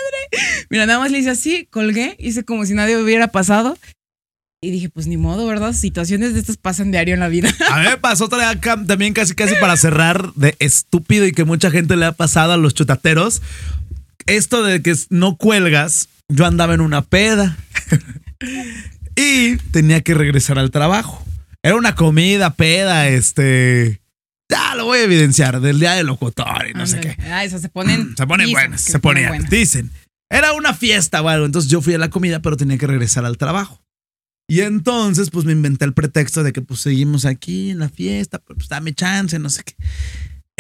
Mira, 0.70 0.86
nada 0.86 1.00
más 1.00 1.12
le 1.12 1.20
hice 1.20 1.32
así, 1.32 1.68
colgué, 1.70 2.16
hice 2.18 2.46
como 2.46 2.66
si 2.66 2.74
nadie 2.74 2.96
hubiera 2.96 3.28
pasado. 3.28 3.78
Y 4.64 4.70
dije, 4.70 4.90
pues 4.90 5.08
ni 5.08 5.18
modo, 5.18 5.48
¿verdad? 5.48 5.74
Situaciones 5.74 6.34
de 6.34 6.40
estas 6.40 6.56
pasan 6.56 6.92
diario 6.92 7.16
en 7.16 7.20
la 7.20 7.30
vida. 7.30 7.50
A 7.72 7.80
mí 7.80 7.90
me 7.90 7.98
pasó 7.98 8.30
también 8.30 9.14
casi 9.14 9.34
casi 9.34 9.56
para 9.56 9.76
cerrar 9.76 10.34
de 10.36 10.56
estúpido 10.60 11.26
y 11.26 11.32
que 11.32 11.46
mucha 11.46 11.72
gente 11.72 11.98
le 11.98 12.06
ha 12.06 12.12
pasado 12.12 12.54
a 12.54 12.58
los 12.58 12.76
chutateros. 12.76 13.42
Esto 14.32 14.64
de 14.64 14.82
que 14.82 14.96
no 15.10 15.36
cuelgas 15.36 16.08
yo 16.30 16.46
andaba 16.46 16.74
en 16.74 16.80
una 16.80 17.02
peda 17.02 17.58
y 19.18 19.58
tenía 19.72 20.00
que 20.02 20.14
regresar 20.14 20.58
al 20.58 20.72
trabajo. 20.72 21.26
Era 21.62 21.76
una 21.76 21.96
comida, 21.96 22.54
peda, 22.54 23.10
este. 23.10 24.02
Ya 24.50 24.76
lo 24.76 24.86
voy 24.86 25.00
a 25.00 25.04
evidenciar, 25.04 25.60
del 25.60 25.80
día 25.80 25.94
del 25.94 26.08
locutor 26.08 26.68
y 26.70 26.74
no 26.74 26.88
sé 26.88 27.02
qué. 27.02 27.18
Ah, 27.24 27.44
esas 27.44 27.62
se 27.62 27.68
ponen. 27.68 28.14
Se 28.18 28.26
ponen 28.26 28.48
dicen 28.48 28.62
buenas, 28.62 28.82
se 28.82 29.00
ponían. 29.00 29.28
buenas. 29.30 29.50
Dicen. 29.50 29.92
Era 30.30 30.54
una 30.54 30.74
fiesta 30.74 31.22
o 31.22 31.28
algo. 31.28 31.46
Entonces 31.46 31.70
yo 31.70 31.82
fui 31.82 31.94
a 31.94 31.98
la 31.98 32.10
comida, 32.10 32.42
pero 32.42 32.56
tenía 32.56 32.78
que 32.78 32.88
regresar 32.88 33.26
al 33.26 33.38
trabajo. 33.38 33.82
Y 34.48 34.62
entonces, 34.62 35.30
pues 35.30 35.46
me 35.46 35.52
inventé 35.52 35.84
el 35.84 35.94
pretexto 35.94 36.42
de 36.44 36.54
que 36.54 36.62
pues 36.62 36.80
seguimos 36.80 37.26
aquí 37.26 37.70
en 37.70 37.80
la 37.80 37.90
fiesta, 37.90 38.40
pero 38.40 38.56
pues 38.58 38.70
dame 38.70 38.94
chance, 38.94 39.38
no 39.40 39.50
sé 39.50 39.64
qué. 39.64 39.76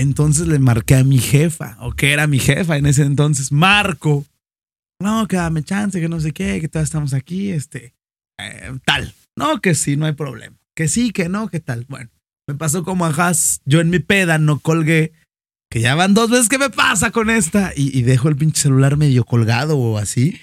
Entonces 0.02 0.48
le 0.48 0.60
marqué 0.60 0.96
a 0.96 1.04
mi 1.04 1.20
jefa, 1.20 1.78
o 1.80 1.92
que 1.94 2.12
era 2.12 2.28
mi 2.28 2.40
jefa 2.40 2.78
en 2.78 2.86
ese 2.88 3.04
entonces, 3.04 3.52
Marco. 3.52 4.26
No, 5.00 5.28
que 5.28 5.36
dame 5.36 5.64
chance, 5.64 6.00
que 6.00 6.10
no 6.10 6.20
sé 6.20 6.32
qué, 6.32 6.60
que 6.62 6.68
todavía 6.68 6.86
estamos 6.86 7.14
aquí, 7.14 7.52
este, 7.52 7.94
eh, 8.40 8.72
tal. 8.86 9.14
No, 9.36 9.62
que 9.62 9.74
sí, 9.76 9.96
no 9.98 10.06
hay 10.06 10.14
problema. 10.14 10.56
Que 10.76 10.88
sí, 10.88 11.12
que 11.12 11.30
no, 11.30 11.50
que 11.50 11.60
tal. 11.60 11.86
Bueno, 11.88 12.10
me 12.48 12.56
pasó 12.56 12.84
como 12.84 13.06
a 13.06 13.10
Haas. 13.10 13.62
Yo 13.66 13.80
en 13.82 13.90
mi 13.90 14.00
peda 14.00 14.38
no 14.38 14.60
colgué. 14.60 15.14
Que 15.70 15.80
ya 15.82 15.96
van 15.96 16.14
dos 16.14 16.30
veces 16.30 16.50
que 16.50 16.58
me 16.58 16.70
pasa 16.70 17.12
con 17.12 17.30
esta. 17.30 17.72
Y, 17.76 17.98
y 17.98 18.02
dejo 18.04 18.28
el 18.30 18.36
pinche 18.36 18.62
celular 18.62 18.98
medio 18.98 19.24
colgado 19.24 19.78
o 19.78 19.98
así. 19.98 20.40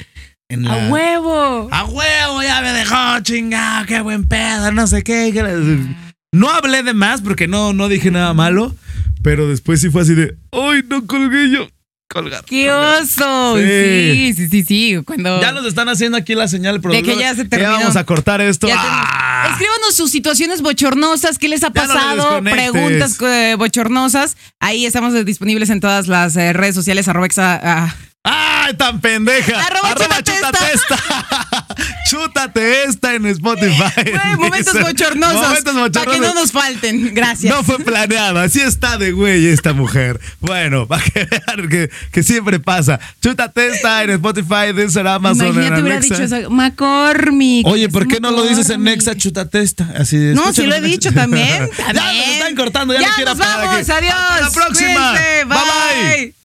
En 0.51 0.64
la, 0.64 0.87
¡A 0.87 0.90
huevo! 0.90 1.68
¡A 1.71 1.85
huevo! 1.85 2.42
Ya 2.42 2.62
me 2.62 2.73
dejó, 2.73 3.21
chingado, 3.23 3.87
qué 3.87 4.01
buen 4.01 4.27
pedo, 4.27 4.73
no 4.73 4.87
sé 4.87 5.03
qué. 5.03 5.31
que- 5.33 6.08
No 6.33 6.51
hablé 6.51 6.83
de 6.83 6.95
más 6.95 7.23
porque 7.23 7.49
no, 7.49 7.73
no 7.73 7.88
dije 7.88 8.11
nada 8.11 8.35
malo. 8.35 8.75
Pero 9.23 9.49
después 9.49 9.81
sí 9.81 9.91
fue 9.91 10.03
así 10.03 10.14
de, 10.14 10.37
¡ay, 10.53 10.83
no 10.88 11.07
colgué 11.07 11.51
yo! 11.51 11.69
Colgar. 12.11 12.43
¡Qué 12.47 12.71
oso! 12.73 13.59
Sí. 13.59 14.33
Sí, 14.33 14.33
sí, 14.35 14.49
sí, 14.49 14.62
sí. 14.64 14.97
Cuando. 15.05 15.41
Ya 15.43 15.53
nos 15.53 15.67
están 15.67 15.88
haciendo 15.91 16.17
aquí 16.17 16.35
la 16.35 16.49
señal 16.49 16.81
De 16.81 17.03
que 17.03 17.17
ya 17.19 17.35
se 17.35 17.45
terminó. 17.45 17.73
vamos 17.73 17.97
a 17.97 18.05
cortar 18.05 18.41
esto. 18.41 18.67
Ya 18.67 18.77
¡Ah! 18.79 19.43
tenemos- 19.43 19.53
Escríbanos 19.53 19.95
sus 19.95 20.11
situaciones 20.11 20.62
bochornosas, 20.62 21.38
qué 21.38 21.49
les 21.49 21.62
ha 21.64 21.69
Ya 21.69 21.73
pasado, 21.75 22.43
preguntas 22.43 23.21
eh, 23.21 23.57
bochornosas. 23.59 24.37
Ahí 24.59 24.87
estamos 24.87 25.12
disponibles 25.27 25.69
en 25.71 25.81
todas 25.81 26.09
las 26.09 26.35
eh, 26.37 26.53
redes 26.55 26.75
sociales, 26.75 27.09
arroba 27.09 27.27
exa- 27.29 27.61
ah. 27.62 27.95
¡Ay, 28.31 28.75
tan 28.75 29.01
pendeja! 29.01 29.59
Arroba 29.67 29.95
chútate 29.95 30.33
chútate 30.33 30.73
esta. 30.75 31.67
chútate 32.11 32.85
esta 32.85 33.14
en 33.14 33.27
Spotify. 33.27 33.83
Güey, 34.19 34.37
momentos 34.37 34.75
bochornosos. 34.75 35.35
Momentos 35.43 35.75
Para 35.75 36.05
que 36.05 36.19
bochornosos. 36.19 36.21
no 36.21 36.35
nos 36.35 36.53
falten. 36.53 37.14
Gracias. 37.14 37.55
No 37.55 37.62
fue 37.62 37.79
planeado, 37.79 38.38
así 38.41 38.61
está 38.61 38.97
de 38.99 39.12
güey 39.12 39.47
esta 39.47 39.73
mujer. 39.73 40.21
Bueno, 40.41 40.87
para 40.88 41.03
que 41.03 41.25
vean 41.25 41.69
que, 41.69 41.91
que 42.12 42.23
siempre 42.23 42.61
pasa. 42.61 42.99
Chútate 43.23 43.69
esta 43.69 44.03
en 44.05 44.11
Spotify, 44.11 44.73
Deezer, 44.75 45.07
Amazon, 45.07 45.47
en 45.47 45.53
Imagínate, 45.55 45.83
hubiera 45.83 45.99
Alexa. 45.99 46.19
dicho 46.23 46.37
eso. 46.37 46.51
McCormick. 46.51 47.67
Oye, 47.67 47.88
¿por 47.88 48.07
qué 48.09 48.21
no 48.21 48.31
lo 48.31 48.45
dices 48.45 48.69
en. 48.71 48.83
Nexa? 48.85 49.14
Chútate 49.17 49.61
esta. 49.62 49.88
Así 49.99 50.17
de, 50.17 50.35
No, 50.35 50.53
sí 50.53 50.67
lo 50.67 50.75
he 50.75 50.79
en 50.79 50.85
dicho 50.85 51.12
también. 51.12 51.69
ya 51.79 51.93
nos 51.93 52.27
están 52.29 52.57
cortando, 52.57 52.95
ya, 52.95 53.01
Ya 53.01 53.09
no 53.09 53.14
quiero 53.17 53.31
nos 53.35 53.38
vamos, 53.38 53.75
aquí. 53.77 53.91
adiós. 53.91 54.14
Hasta 54.14 54.41
la 54.41 54.51
próxima. 54.51 55.11
Cuídense, 55.11 55.45
bye. 55.45 55.55
Vamos 55.55 56.38